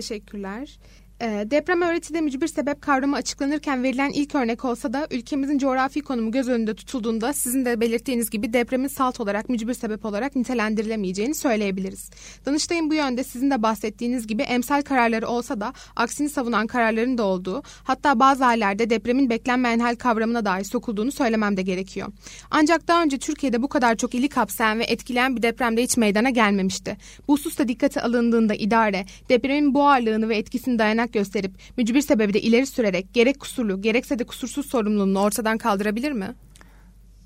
Teşekkürler. 0.00 0.78
E, 1.20 1.50
deprem 1.50 1.82
öğretide 1.82 2.20
mücbir 2.20 2.46
sebep 2.46 2.82
kavramı 2.82 3.16
açıklanırken 3.16 3.82
verilen 3.82 4.10
ilk 4.10 4.34
örnek 4.34 4.64
olsa 4.64 4.92
da 4.92 5.06
ülkemizin 5.10 5.58
coğrafi 5.58 6.00
konumu 6.00 6.30
göz 6.30 6.48
önünde 6.48 6.74
tutulduğunda 6.74 7.32
sizin 7.32 7.64
de 7.64 7.80
belirttiğiniz 7.80 8.30
gibi 8.30 8.52
depremin 8.52 8.88
salt 8.88 9.20
olarak 9.20 9.48
mücbir 9.48 9.74
sebep 9.74 10.04
olarak 10.04 10.36
nitelendirilemeyeceğini 10.36 11.34
söyleyebiliriz. 11.34 12.10
Danıştay'ın 12.46 12.90
bu 12.90 12.94
yönde 12.94 13.24
sizin 13.24 13.50
de 13.50 13.62
bahsettiğiniz 13.62 14.26
gibi 14.26 14.42
emsal 14.42 14.82
kararları 14.82 15.28
olsa 15.28 15.60
da 15.60 15.72
aksini 15.96 16.28
savunan 16.28 16.66
kararların 16.66 17.18
da 17.18 17.22
olduğu 17.22 17.62
hatta 17.84 18.20
bazı 18.20 18.44
hallerde 18.44 18.90
depremin 18.90 19.30
beklenmeyen 19.30 19.78
hal 19.78 19.96
kavramına 19.96 20.44
dahi 20.44 20.64
sokulduğunu 20.64 21.12
söylemem 21.12 21.56
de 21.56 21.62
gerekiyor. 21.62 22.08
Ancak 22.50 22.88
daha 22.88 23.02
önce 23.02 23.18
Türkiye'de 23.18 23.62
bu 23.62 23.68
kadar 23.68 23.96
çok 23.96 24.14
ili 24.14 24.28
kapsayan 24.28 24.78
ve 24.78 24.84
etkileyen 24.84 25.36
bir 25.36 25.42
depremde 25.42 25.82
hiç 25.82 25.96
meydana 25.96 26.30
gelmemişti. 26.30 26.96
Bu 27.28 27.32
hususta 27.32 27.68
dikkate 27.68 28.00
alındığında 28.00 28.54
idare 28.54 29.04
depremin 29.28 29.74
bu 29.74 29.88
ağırlığını 29.88 30.28
ve 30.28 30.36
etkisini 30.36 30.78
dayanak 30.78 31.09
olanak 31.10 31.12
gösterip 31.12 31.52
mücbir 31.76 32.02
sebebi 32.02 32.32
de 32.32 32.40
ileri 32.40 32.66
sürerek 32.66 33.14
gerek 33.14 33.40
kusurlu 33.40 33.80
gerekse 33.80 34.18
de 34.18 34.24
kusursuz 34.24 34.66
sorumluluğunu 34.66 35.20
ortadan 35.20 35.58
kaldırabilir 35.58 36.12
mi? 36.12 36.34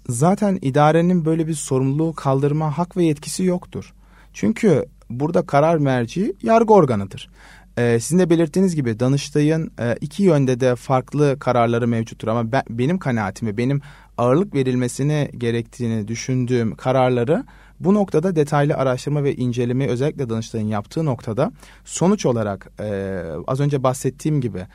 Zaten 0.09 0.59
idarenin 0.63 1.25
böyle 1.25 1.47
bir 1.47 1.55
sorumluluğu 1.55 2.15
kaldırma 2.15 2.79
hak 2.79 2.97
ve 2.97 3.05
yetkisi 3.05 3.45
yoktur. 3.45 3.95
Çünkü 4.35 4.85
burada 5.11 5.43
karar 5.47 5.79
merci 5.79 6.33
yargı 6.43 6.73
organıdır. 6.73 7.29
Ee, 7.79 7.99
sizin 8.01 8.19
de 8.19 8.31
belirttiğiniz 8.31 8.75
gibi 8.75 9.01
Danıştay'ın 9.01 9.71
e, 9.79 9.97
iki 10.01 10.23
yönde 10.23 10.61
de 10.61 10.77
farklı 10.77 11.37
kararları 11.39 11.89
mevcuttur 11.89 12.29
ama 12.29 12.53
ben, 12.53 12.63
benim 12.69 12.99
kanaatimi, 12.99 13.57
benim 13.57 13.81
ağırlık 14.19 14.55
verilmesini 14.55 15.31
gerektiğini 15.39 16.09
düşündüğüm 16.09 16.77
kararları 16.77 17.45
bu 17.85 17.95
noktada 17.95 18.37
detaylı 18.37 18.75
araştırma 18.75 19.25
ve 19.25 19.35
inceleme 19.35 19.87
özellikle 19.87 20.31
Danıştay'ın 20.31 20.67
yaptığı 20.67 21.05
noktada 21.05 21.53
sonuç 21.85 22.27
olarak 22.27 22.71
e, 22.81 23.21
az 23.47 23.61
önce 23.61 23.83
bahsettiğim 23.83 24.41
gibi 24.41 24.67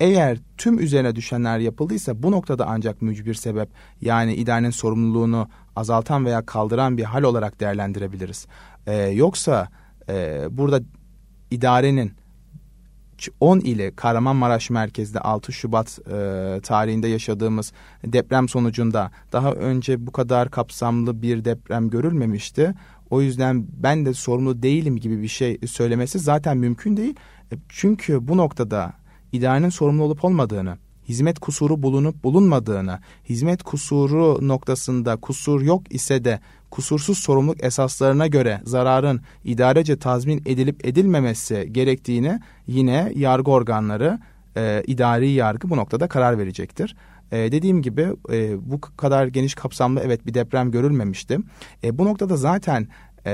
eğer 0.00 0.38
tüm 0.58 0.78
üzerine 0.78 1.16
düşenler 1.16 1.58
yapıldıysa 1.58 2.22
bu 2.22 2.32
noktada 2.32 2.66
ancak 2.66 3.02
mücbir 3.02 3.34
sebep 3.34 3.68
yani 4.00 4.34
idarenin 4.34 4.70
sorumluluğunu 4.70 5.48
azaltan 5.76 6.24
veya 6.24 6.46
kaldıran 6.46 6.96
bir 6.96 7.04
hal 7.04 7.22
olarak 7.22 7.60
değerlendirebiliriz. 7.60 8.46
E, 8.86 8.96
yoksa 8.96 9.68
e, 10.08 10.46
burada 10.50 10.80
idarenin 11.50 12.12
10 13.40 13.60
ile 13.60 13.96
Kahramanmaraş 13.96 14.70
merkezde 14.70 15.20
6 15.20 15.52
Şubat 15.52 15.98
e, 16.06 16.60
tarihinde 16.62 17.08
yaşadığımız 17.08 17.72
deprem 18.04 18.48
sonucunda 18.48 19.10
daha 19.32 19.52
önce 19.52 20.06
bu 20.06 20.12
kadar 20.12 20.50
kapsamlı 20.50 21.22
bir 21.22 21.44
deprem 21.44 21.90
görülmemişti. 21.90 22.74
O 23.10 23.20
yüzden 23.20 23.66
ben 23.72 24.06
de 24.06 24.14
sorumlu 24.14 24.62
değilim 24.62 24.96
gibi 24.96 25.22
bir 25.22 25.28
şey 25.28 25.58
söylemesi 25.66 26.18
zaten 26.18 26.56
mümkün 26.56 26.96
değil. 26.96 27.14
E, 27.52 27.56
çünkü 27.68 28.28
bu 28.28 28.36
noktada 28.36 28.92
idarenin 29.32 29.68
sorumlu 29.68 30.02
olup 30.02 30.24
olmadığını, 30.24 30.78
hizmet 31.08 31.38
kusuru 31.38 31.82
bulunup 31.82 32.24
bulunmadığını, 32.24 32.98
hizmet 33.28 33.62
kusuru 33.62 34.48
noktasında 34.48 35.16
kusur 35.16 35.62
yok 35.62 35.94
ise 35.94 36.24
de 36.24 36.40
kusursuz 36.74 37.18
sorumluluk 37.18 37.64
esaslarına 37.64 38.26
göre 38.26 38.60
zararın 38.64 39.20
idarece 39.44 39.98
tazmin 39.98 40.42
edilip 40.46 40.86
edilmemesi 40.86 41.68
gerektiğini 41.72 42.40
yine 42.66 43.12
yargı 43.16 43.50
organları, 43.50 44.18
e, 44.56 44.82
idari 44.86 45.30
yargı 45.30 45.70
bu 45.70 45.76
noktada 45.76 46.08
karar 46.08 46.38
verecektir. 46.38 46.96
E, 47.32 47.36
dediğim 47.52 47.82
gibi 47.82 48.06
e, 48.32 48.70
bu 48.70 48.80
kadar 48.80 49.26
geniş 49.26 49.54
kapsamlı 49.54 50.00
evet 50.04 50.26
bir 50.26 50.34
deprem 50.34 50.70
görülmemişti. 50.70 51.38
E, 51.84 51.98
bu 51.98 52.04
noktada 52.04 52.36
zaten 52.36 52.88
e, 53.26 53.32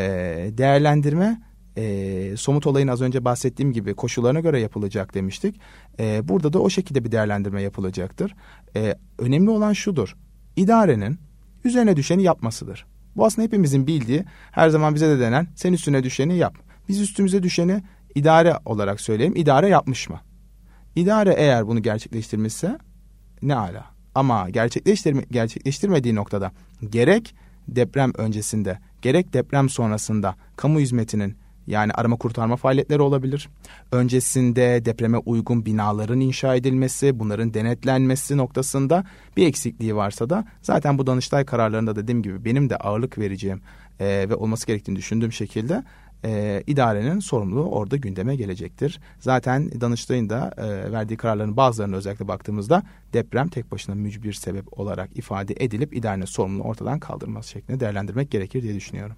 değerlendirme 0.59 1.42
e, 1.76 2.37
somut 2.37 2.66
olayın 2.66 2.88
az 2.88 3.00
önce 3.00 3.25
bahsettiğim 3.25 3.73
gibi 3.73 3.94
koşullarına 3.94 4.40
göre 4.40 4.61
yapılacak 4.61 5.14
demiştik. 5.14 5.61
E, 6.00 6.28
burada 6.28 6.52
da 6.52 6.59
o 6.59 6.70
şekilde 6.70 7.04
bir 7.04 7.12
değerlendirme 7.12 7.62
yapılacaktır. 7.62 8.35
E, 8.76 8.94
önemli 9.18 9.50
olan 9.50 9.73
şudur. 9.73 10.16
İdarenin 10.56 11.18
üzerine 11.64 11.97
düşeni 11.97 12.23
yapmasıdır. 12.23 12.87
Bu 13.17 13.25
aslında 13.25 13.47
hepimizin 13.47 13.87
bildiği 13.87 14.25
her 14.52 14.69
zaman 14.69 14.95
bize 14.95 15.09
de 15.09 15.21
denen 15.21 15.47
sen 15.55 15.73
üstüne 15.73 16.05
düşeni 16.05 16.37
yap. 16.37 16.55
Biz 16.88 17.00
üstümüze 17.00 17.43
düşeni 17.43 17.83
idare 18.14 18.55
olarak 18.64 19.00
söyleyeyim. 19.00 19.37
İdare 19.37 19.69
yapmış 19.69 20.09
mı? 20.09 20.21
İdare 20.97 21.35
eğer 21.37 21.67
bunu 21.67 21.83
gerçekleştirmişse 21.83 22.79
ne 23.43 23.55
ala. 23.55 23.85
Ama 24.14 24.50
gerçekleştirme, 24.50 25.23
gerçekleştirmediği 25.31 26.14
noktada 26.14 26.52
gerek 26.90 27.35
deprem 27.69 28.12
öncesinde 28.19 28.79
gerek 29.02 29.33
deprem 29.33 29.69
sonrasında 29.69 30.37
kamu 30.57 30.81
hizmetinin 30.81 31.37
yani 31.71 31.93
arama 31.93 32.17
kurtarma 32.17 32.57
faaliyetleri 32.57 33.03
olabilir. 33.03 33.49
Öncesinde 33.93 34.85
depreme 34.85 35.19
uygun 35.19 35.67
binaların 35.67 36.21
inşa 36.21 36.55
edilmesi, 36.55 37.19
bunların 37.19 37.55
denetlenmesi 37.55 38.37
noktasında 38.37 39.05
bir 39.37 39.47
eksikliği 39.47 39.97
varsa 39.97 40.31
da 40.31 40.45
zaten 40.62 40.99
bu 40.99 41.07
Danıştay 41.07 41.45
kararlarında 41.45 41.97
dediğim 41.97 42.23
gibi 42.23 42.45
benim 42.45 42.71
de 42.71 42.77
ağırlık 42.77 43.19
vereceğim 43.19 43.61
e, 44.00 44.07
ve 44.29 44.35
olması 44.35 44.67
gerektiğini 44.67 44.97
düşündüğüm 44.97 45.33
şekilde 45.33 45.85
e, 46.25 46.62
idarenin 46.67 47.21
sorumluluğu 47.21 47.71
orada 47.71 47.97
gündeme 47.97 48.37
gelecektir. 48.37 49.00
Zaten 49.19 49.81
Danıştay'ın 49.81 50.31
da 50.31 50.55
e, 50.57 50.93
verdiği 50.93 51.17
kararların 51.17 51.57
bazılarına 51.57 51.97
özellikle 51.97 52.29
baktığımızda 52.29 52.83
deprem 53.12 53.49
tek 53.49 53.73
başına 53.73 53.95
mücbir 53.95 54.33
sebep 54.33 54.79
olarak 54.79 55.19
ifade 55.19 55.55
edilip 55.61 55.97
idarenin 55.97 56.25
sorumluluğu 56.25 56.69
ortadan 56.69 56.99
kaldırılması 56.99 57.49
şeklinde 57.50 57.81
değerlendirmek 57.81 58.31
gerekir 58.31 58.62
diye 58.62 58.75
düşünüyorum. 58.75 59.17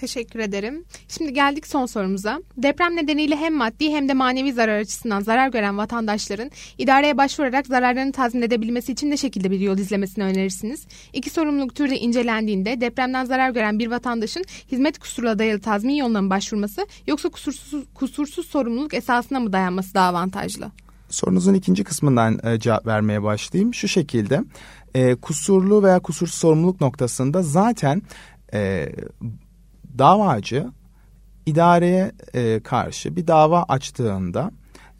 Teşekkür 0.00 0.38
ederim. 0.38 0.84
Şimdi 1.08 1.32
geldik 1.32 1.66
son 1.66 1.86
sorumuza. 1.86 2.40
Deprem 2.56 2.96
nedeniyle 2.96 3.36
hem 3.36 3.54
maddi 3.54 3.90
hem 3.90 4.08
de 4.08 4.14
manevi 4.14 4.52
zarar 4.52 4.78
açısından 4.78 5.20
zarar 5.20 5.48
gören 5.48 5.78
vatandaşların 5.78 6.50
idareye 6.78 7.16
başvurarak 7.16 7.66
zararlarını 7.66 8.12
tazmin 8.12 8.42
edebilmesi 8.42 8.92
için 8.92 9.10
ne 9.10 9.16
şekilde 9.16 9.50
bir 9.50 9.60
yol 9.60 9.78
izlemesini 9.78 10.24
önerirsiniz? 10.24 10.86
İki 11.12 11.30
sorumluluk 11.30 11.74
türü 11.74 11.94
incelendiğinde 11.94 12.80
depremden 12.80 13.24
zarar 13.24 13.50
gören 13.50 13.78
bir 13.78 13.90
vatandaşın 13.90 14.44
hizmet 14.72 14.98
kusuruna 14.98 15.38
dayalı 15.38 15.60
tazmin 15.60 15.94
yoluna 15.94 16.22
mı 16.22 16.30
başvurması 16.30 16.86
yoksa 17.06 17.28
kusursuz, 17.28 17.84
kusursuz 17.94 18.46
sorumluluk 18.46 18.94
esasına 18.94 19.40
mı 19.40 19.52
dayanması 19.52 19.94
daha 19.94 20.08
avantajlı? 20.08 20.70
Sorunuzun 21.10 21.54
ikinci 21.54 21.84
kısmından 21.84 22.40
e, 22.44 22.58
cevap 22.60 22.86
vermeye 22.86 23.22
başlayayım. 23.22 23.74
Şu 23.74 23.88
şekilde 23.88 24.44
e, 24.94 25.14
kusurlu 25.14 25.82
veya 25.82 26.00
kusursuz 26.00 26.38
sorumluluk 26.38 26.80
noktasında 26.80 27.42
zaten 27.42 28.02
e, 28.54 28.92
davacı 29.98 30.72
idareye 31.46 32.12
e, 32.34 32.60
karşı 32.60 33.16
bir 33.16 33.26
dava 33.26 33.62
açtığında 33.62 34.50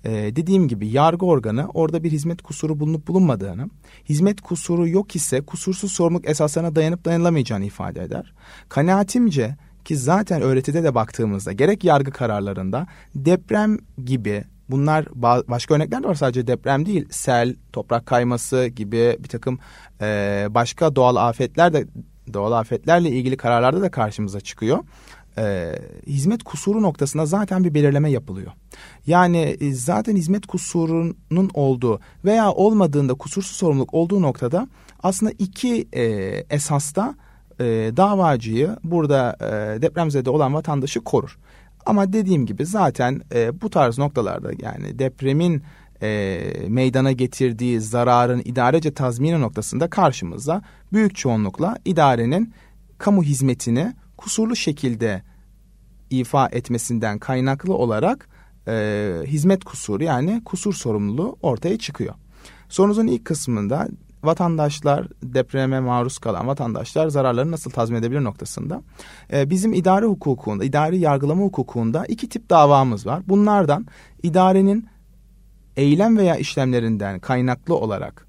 e, 0.04 0.10
dediğim 0.10 0.68
gibi 0.68 0.88
yargı 0.88 1.26
organı 1.26 1.68
orada 1.74 2.04
bir 2.04 2.10
hizmet 2.10 2.42
kusuru 2.42 2.80
bulunup 2.80 3.08
bulunmadığını, 3.08 3.70
hizmet 4.08 4.40
kusuru 4.40 4.88
yok 4.88 5.16
ise 5.16 5.40
kusursuz 5.40 5.92
sorumluluk 5.92 6.28
esaslarına 6.28 6.76
dayanıp 6.76 7.04
dayanılamayacağını 7.04 7.64
ifade 7.64 8.02
eder. 8.02 8.32
Kanaatimce 8.68 9.56
ki 9.84 9.96
zaten 9.96 10.42
öğretide 10.42 10.84
de 10.84 10.94
baktığımızda 10.94 11.52
gerek 11.52 11.84
yargı 11.84 12.10
kararlarında 12.10 12.86
deprem 13.14 13.78
gibi 14.04 14.44
bunlar 14.70 15.06
başka 15.48 15.74
örnekler 15.74 16.02
de 16.02 16.08
var 16.08 16.14
sadece 16.14 16.46
deprem 16.46 16.86
değil 16.86 17.08
sel, 17.10 17.54
toprak 17.72 18.06
kayması 18.06 18.66
gibi 18.66 19.16
bir 19.20 19.28
takım 19.28 19.58
e, 20.00 20.46
başka 20.50 20.96
doğal 20.96 21.16
afetler 21.16 21.72
de 21.72 21.86
doğal 22.34 22.52
afetlerle 22.52 23.10
ilgili 23.10 23.36
kararlarda 23.36 23.82
da 23.82 23.90
karşımıza 23.90 24.40
çıkıyor. 24.40 24.78
Ee, 25.38 25.74
hizmet 26.06 26.42
kusuru 26.42 26.82
noktasında 26.82 27.26
zaten 27.26 27.64
bir 27.64 27.74
belirleme 27.74 28.10
yapılıyor. 28.10 28.52
Yani 29.06 29.56
e, 29.60 29.72
zaten 29.72 30.16
hizmet 30.16 30.46
kusurunun 30.46 31.50
olduğu 31.54 32.00
veya 32.24 32.52
olmadığında 32.52 33.14
kusursuz 33.14 33.56
sorumluluk 33.56 33.94
olduğu 33.94 34.22
noktada 34.22 34.68
aslında 35.02 35.32
iki 35.38 35.88
e, 35.92 36.02
esasta 36.50 37.14
e, 37.60 37.64
davacıyı 37.96 38.76
burada 38.84 39.36
e, 39.40 39.82
depremzede 39.82 40.30
olan 40.30 40.54
vatandaşı 40.54 41.00
korur. 41.00 41.38
Ama 41.86 42.12
dediğim 42.12 42.46
gibi 42.46 42.66
zaten 42.66 43.20
e, 43.34 43.60
bu 43.60 43.70
tarz 43.70 43.98
noktalarda 43.98 44.50
yani 44.62 44.98
depremin 44.98 45.62
e, 46.02 46.42
meydana 46.68 47.12
getirdiği 47.12 47.80
zararın 47.80 48.42
idarece 48.44 48.94
tazmini 48.94 49.40
noktasında 49.40 49.90
karşımıza 49.90 50.62
büyük 50.92 51.16
çoğunlukla 51.16 51.76
idarenin 51.84 52.54
kamu 52.98 53.22
hizmetini 53.22 53.92
kusurlu 54.16 54.56
şekilde 54.56 55.22
ifa 56.10 56.48
etmesinden 56.52 57.18
kaynaklı 57.18 57.74
olarak 57.74 58.28
e, 58.68 59.14
hizmet 59.26 59.64
kusuru 59.64 60.04
yani 60.04 60.42
kusur 60.44 60.74
sorumluluğu 60.74 61.38
ortaya 61.42 61.78
çıkıyor. 61.78 62.14
Sorunuzun 62.68 63.06
ilk 63.06 63.24
kısmında 63.24 63.88
vatandaşlar 64.24 65.08
depreme 65.22 65.80
maruz 65.80 66.18
kalan 66.18 66.46
vatandaşlar 66.46 67.08
zararlarını 67.08 67.50
nasıl 67.50 67.70
tazmin 67.70 67.98
edebilir 67.98 68.24
noktasında 68.24 68.82
e, 69.32 69.50
bizim 69.50 69.72
idare 69.72 70.06
hukukunda, 70.06 70.64
idari 70.64 70.98
yargılama 70.98 71.42
hukukunda 71.42 72.04
iki 72.08 72.28
tip 72.28 72.50
davamız 72.50 73.06
var. 73.06 73.22
Bunlardan 73.28 73.86
idarenin 74.22 74.88
eylem 75.76 76.18
veya 76.18 76.36
işlemlerinden 76.36 77.18
kaynaklı 77.18 77.76
olarak 77.76 78.26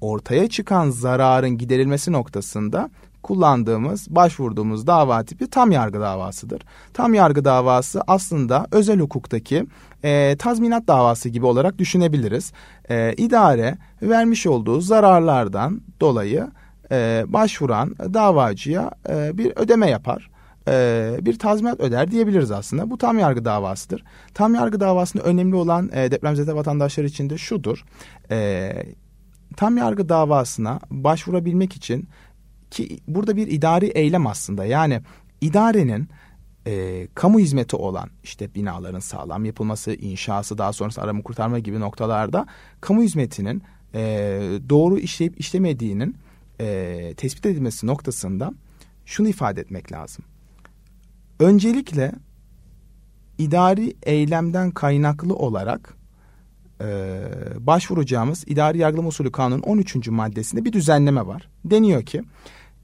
ortaya 0.00 0.48
çıkan 0.48 0.90
zararın 0.90 1.58
giderilmesi 1.58 2.12
noktasında 2.12 2.90
kullandığımız, 3.22 4.06
başvurduğumuz 4.10 4.86
dava 4.86 5.24
tipi 5.24 5.50
tam 5.50 5.72
yargı 5.72 6.00
davasıdır. 6.00 6.62
Tam 6.94 7.14
yargı 7.14 7.44
davası 7.44 8.02
aslında 8.06 8.66
özel 8.72 9.00
hukuktaki 9.00 9.66
e, 10.04 10.36
tazminat 10.38 10.88
davası 10.88 11.28
gibi 11.28 11.46
olarak 11.46 11.78
düşünebiliriz. 11.78 12.52
E, 12.90 13.14
idare 13.16 13.78
vermiş 14.02 14.46
olduğu 14.46 14.80
zararlardan 14.80 15.80
dolayı 16.00 16.48
e, 16.92 17.24
başvuran 17.26 17.96
davacıya 18.14 18.90
e, 19.08 19.38
bir 19.38 19.52
ödeme 19.56 19.90
yapar 19.90 20.30
e, 20.68 21.16
bir 21.20 21.38
tazminat 21.38 21.80
öder 21.80 22.10
diyebiliriz 22.10 22.50
aslında. 22.50 22.90
Bu 22.90 22.98
tam 22.98 23.18
yargı 23.18 23.44
davasıdır. 23.44 24.04
Tam 24.34 24.54
yargı 24.54 24.80
davasında 24.80 25.22
önemli 25.22 25.56
olan 25.56 25.90
e, 25.92 26.10
depremzede 26.10 26.54
vatandaşlar 26.54 27.04
için 27.04 27.30
de 27.30 27.38
şudur. 27.38 27.84
E, 28.30 28.72
tam 29.56 29.76
yargı 29.76 30.08
davasına 30.08 30.80
başvurabilmek 30.90 31.76
için 31.76 32.08
ki 32.70 33.00
burada 33.08 33.36
bir 33.36 33.46
idari 33.46 33.86
eylem 33.86 34.26
aslında 34.26 34.64
yani 34.64 35.00
idarenin 35.40 36.08
e, 36.66 37.06
kamu 37.14 37.38
hizmeti 37.38 37.76
olan 37.76 38.10
işte 38.22 38.54
binaların 38.54 38.98
sağlam 38.98 39.44
yapılması, 39.44 39.94
inşası 39.94 40.58
daha 40.58 40.72
sonrası 40.72 41.02
arama 41.02 41.22
kurtarma 41.22 41.58
gibi 41.58 41.80
noktalarda 41.80 42.46
kamu 42.80 43.02
hizmetinin 43.02 43.62
e, 43.94 44.00
doğru 44.68 44.98
işleyip 44.98 45.40
işlemediğinin 45.40 46.16
e, 46.60 47.14
tespit 47.16 47.46
edilmesi 47.46 47.86
noktasında 47.86 48.54
şunu 49.04 49.28
ifade 49.28 49.60
etmek 49.60 49.92
lazım. 49.92 50.24
Öncelikle 51.40 52.12
idari 53.38 53.96
eylemden 54.02 54.70
kaynaklı 54.70 55.34
olarak 55.34 55.96
e, 56.80 56.86
başvuracağımız 57.58 58.44
idari 58.46 58.78
yargılama 58.78 59.08
usulü 59.08 59.32
kanunun 59.32 59.62
13. 59.62 60.08
maddesinde 60.08 60.64
bir 60.64 60.72
düzenleme 60.72 61.26
var. 61.26 61.48
Deniyor 61.64 62.02
ki 62.02 62.22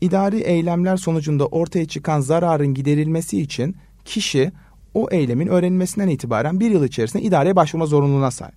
idari 0.00 0.40
eylemler 0.40 0.96
sonucunda 0.96 1.46
ortaya 1.46 1.86
çıkan 1.86 2.20
zararın 2.20 2.74
giderilmesi 2.74 3.40
için 3.40 3.76
kişi 4.04 4.52
o 4.94 5.08
eylemin 5.10 5.46
öğrenilmesinden 5.46 6.08
itibaren 6.08 6.60
bir 6.60 6.70
yıl 6.70 6.84
içerisinde 6.84 7.22
idareye 7.22 7.56
başvurma 7.56 7.86
zorunluluğuna 7.86 8.30
sahip. 8.30 8.54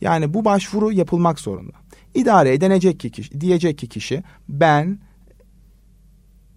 Yani 0.00 0.34
bu 0.34 0.44
başvuru 0.44 0.92
yapılmak 0.92 1.40
zorunda. 1.40 1.72
İdareye 2.14 2.60
denecek 2.60 3.00
ki 3.00 3.10
kişi, 3.10 3.40
diyecek 3.40 3.78
ki 3.78 3.88
kişi 3.88 4.22
ben 4.48 4.98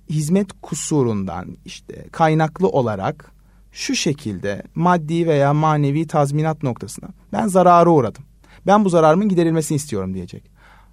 hizmet 0.09 0.47
kusurundan 0.61 1.57
işte 1.65 2.05
kaynaklı 2.11 2.67
olarak 2.67 3.31
şu 3.71 3.95
şekilde 3.95 4.63
maddi 4.75 5.27
veya 5.27 5.53
manevi 5.53 6.07
tazminat 6.07 6.63
noktasına 6.63 7.09
ben 7.33 7.47
zarara 7.47 7.89
uğradım. 7.89 8.23
Ben 8.67 8.85
bu 8.85 8.89
zararımın 8.89 9.29
giderilmesini 9.29 9.75
istiyorum 9.75 10.13
diyecek. 10.13 10.51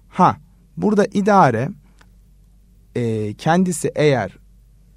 Ha 0.09 0.37
burada 0.77 1.05
idare 1.05 1.69
e, 2.95 3.33
kendisi 3.33 3.91
eğer 3.95 4.37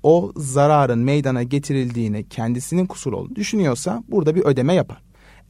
o 0.02 0.33
zararın 0.37 0.98
meydana 0.98 1.42
getirildiğini 1.42 2.28
kendisinin 2.28 2.87
kusur 2.87 3.12
olduğunu 3.12 3.37
düşünüyorsa 3.37 4.04
burada 4.09 4.35
bir 4.35 4.44
ödeme 4.44 4.74
yapar. 4.74 5.02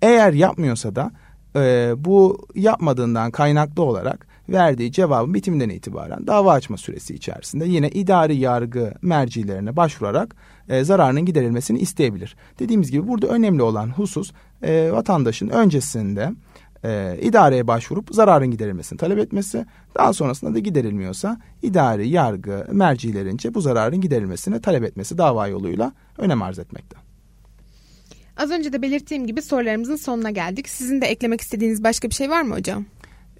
Eğer 0.02 0.33
yapmıyorsa 0.33 0.96
da 0.96 1.12
e, 1.56 1.92
bu 1.96 2.46
yapmadığından 2.54 3.30
kaynaklı 3.30 3.83
olarak 3.83 4.26
verdiği 4.50 4.92
cevabın 4.92 5.34
bitiminden 5.34 5.68
itibaren 5.68 6.26
dava 6.26 6.52
açma 6.52 6.76
süresi 6.76 7.14
içerisinde 7.14 7.64
yine 7.64 7.88
idari 7.88 8.36
yargı 8.36 8.94
mercilerine 9.02 9.76
başvurarak 9.76 10.36
e, 10.68 10.84
zararının 10.84 11.24
giderilmesini 11.24 11.78
isteyebilir. 11.78 12.36
Dediğimiz 12.58 12.90
gibi 12.90 13.08
burada 13.08 13.26
önemli 13.26 13.62
olan 13.62 13.88
husus 13.88 14.32
e, 14.62 14.92
vatandaşın 14.92 15.48
öncesinde 15.48 16.32
e, 16.84 17.18
idareye 17.22 17.66
başvurup 17.66 18.08
zararın 18.14 18.50
giderilmesini 18.50 18.98
talep 18.98 19.18
etmesi. 19.18 19.66
Daha 19.96 20.12
sonrasında 20.12 20.54
da 20.54 20.58
giderilmiyorsa 20.58 21.40
idari 21.62 22.08
yargı 22.08 22.66
mercilerince 22.72 23.54
bu 23.54 23.60
zararın 23.60 24.00
giderilmesini 24.00 24.60
talep 24.60 24.84
etmesi 24.84 25.18
dava 25.18 25.48
yoluyla 25.48 25.92
önem 26.18 26.42
arz 26.42 26.58
etmekte. 26.58 26.96
Az 28.36 28.50
önce 28.50 28.72
de 28.72 28.82
belirttiğim 28.82 29.26
gibi 29.26 29.42
sorularımızın 29.42 29.96
sonuna 29.96 30.30
geldik. 30.30 30.68
Sizin 30.68 31.00
de 31.00 31.06
eklemek 31.06 31.40
istediğiniz 31.40 31.84
başka 31.84 32.08
bir 32.08 32.14
şey 32.14 32.30
var 32.30 32.42
mı 32.42 32.54
hocam? 32.54 32.84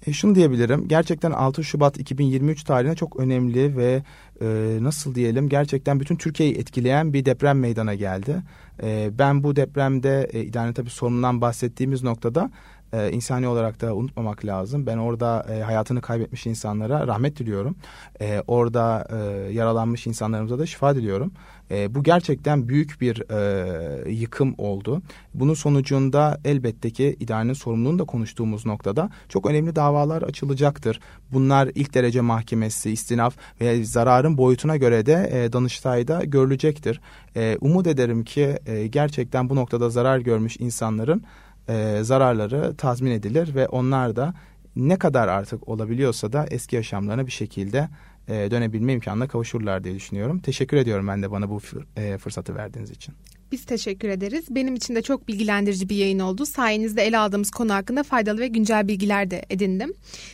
E, 0.07 0.13
şunu 0.13 0.35
diyebilirim. 0.35 0.87
Gerçekten 0.87 1.31
6 1.31 1.63
Şubat 1.63 1.99
2023 1.99 2.63
tarihine 2.63 2.95
çok 2.95 3.19
önemli 3.19 3.77
ve 3.77 4.03
e, 4.41 4.77
nasıl 4.81 5.15
diyelim 5.15 5.49
gerçekten 5.49 5.99
bütün 5.99 6.15
Türkiye'yi 6.15 6.55
etkileyen 6.55 7.13
bir 7.13 7.25
deprem 7.25 7.59
meydana 7.59 7.95
geldi. 7.95 8.41
E, 8.83 9.09
ben 9.19 9.43
bu 9.43 9.55
depremde 9.55 10.29
e, 10.33 10.41
idare 10.41 10.73
tabii 10.73 10.89
sorunundan 10.89 11.41
bahsettiğimiz 11.41 12.03
noktada 12.03 12.51
e, 12.93 13.11
insani 13.11 13.47
olarak 13.47 13.81
da 13.81 13.95
unutmamak 13.95 14.45
lazım. 14.45 14.85
Ben 14.85 14.97
orada 14.97 15.45
e, 15.49 15.61
hayatını 15.61 16.01
kaybetmiş 16.01 16.45
insanlara 16.45 17.07
rahmet 17.07 17.39
diliyorum. 17.39 17.75
E, 18.21 18.43
orada 18.47 19.07
e, 19.09 19.51
yaralanmış 19.53 20.07
insanlarımıza 20.07 20.59
da 20.59 20.65
şifa 20.65 20.95
diliyorum. 20.95 21.31
E, 21.71 21.95
bu 21.95 22.03
gerçekten 22.03 22.67
büyük 22.69 23.01
bir 23.01 23.23
e, 23.31 24.11
yıkım 24.11 24.55
oldu. 24.57 25.01
Bunun 25.33 25.53
sonucunda 25.53 26.39
elbette 26.45 26.89
ki 26.89 27.15
idarenin 27.19 27.53
sorumluluğunu 27.53 27.99
da 27.99 28.03
konuştuğumuz 28.03 28.65
noktada 28.65 29.09
çok 29.29 29.45
önemli 29.45 29.75
davalar 29.75 30.21
açılacaktır. 30.21 30.99
Bunlar 31.31 31.71
ilk 31.75 31.93
derece 31.93 32.21
mahkemesi, 32.21 32.91
istinaf 32.91 33.35
ve 33.61 33.83
zararın 33.83 34.37
boyutuna 34.37 34.77
göre 34.77 35.05
de 35.05 35.29
e, 35.33 35.53
Danıştay'da 35.53 36.23
görülecektir. 36.23 37.01
E, 37.35 37.57
umut 37.61 37.87
ederim 37.87 38.23
ki 38.23 38.57
e, 38.65 38.87
gerçekten 38.87 39.49
bu 39.49 39.55
noktada 39.55 39.89
zarar 39.89 40.19
görmüş 40.19 40.57
insanların 40.59 41.23
e, 41.69 41.99
zararları 42.01 42.75
tazmin 42.75 43.11
edilir 43.11 43.55
ve 43.55 43.67
onlar 43.67 44.15
da 44.15 44.33
ne 44.75 44.95
kadar 44.95 45.27
artık 45.27 45.69
olabiliyorsa 45.69 46.33
da 46.33 46.45
eski 46.51 46.75
yaşamlarına 46.75 47.25
bir 47.25 47.31
şekilde 47.31 47.89
e, 48.31 48.51
dönebilme 48.51 48.93
imkanına 48.93 49.27
kavuşurlar 49.27 49.83
diye 49.83 49.95
düşünüyorum. 49.95 50.39
Teşekkür 50.39 50.77
ediyorum 50.77 51.07
ben 51.07 51.23
de 51.23 51.31
bana 51.31 51.49
bu 51.49 51.61
e, 51.95 52.17
fırsatı 52.17 52.55
verdiğiniz 52.55 52.91
için. 52.91 53.15
Biz 53.51 53.65
teşekkür 53.65 54.09
ederiz. 54.09 54.45
Benim 54.49 54.75
için 54.75 54.95
de 54.95 55.01
çok 55.01 55.27
bilgilendirici 55.27 55.89
bir 55.89 55.95
yayın 55.95 56.19
oldu. 56.19 56.45
Sayenizde 56.45 57.03
ele 57.03 57.17
aldığımız 57.17 57.51
konu 57.51 57.73
hakkında 57.73 58.03
faydalı 58.03 58.39
ve 58.39 58.47
güncel 58.47 58.87
bilgiler 58.87 59.31
de 59.31 59.45
edindim. 59.49 59.93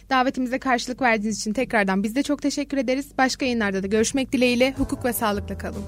Davetimize 0.09 0.59
karşılık 0.59 1.01
verdiğiniz 1.01 1.39
için 1.39 1.53
tekrardan 1.53 2.03
biz 2.03 2.15
de 2.15 2.23
çok 2.23 2.41
teşekkür 2.41 2.77
ederiz. 2.77 3.07
Başka 3.17 3.45
yayınlarda 3.45 3.83
da 3.83 3.87
görüşmek 3.87 4.31
dileğiyle 4.31 4.73
hukuk 4.77 5.05
ve 5.05 5.13
sağlıkla 5.13 5.57
kalın. 5.57 5.83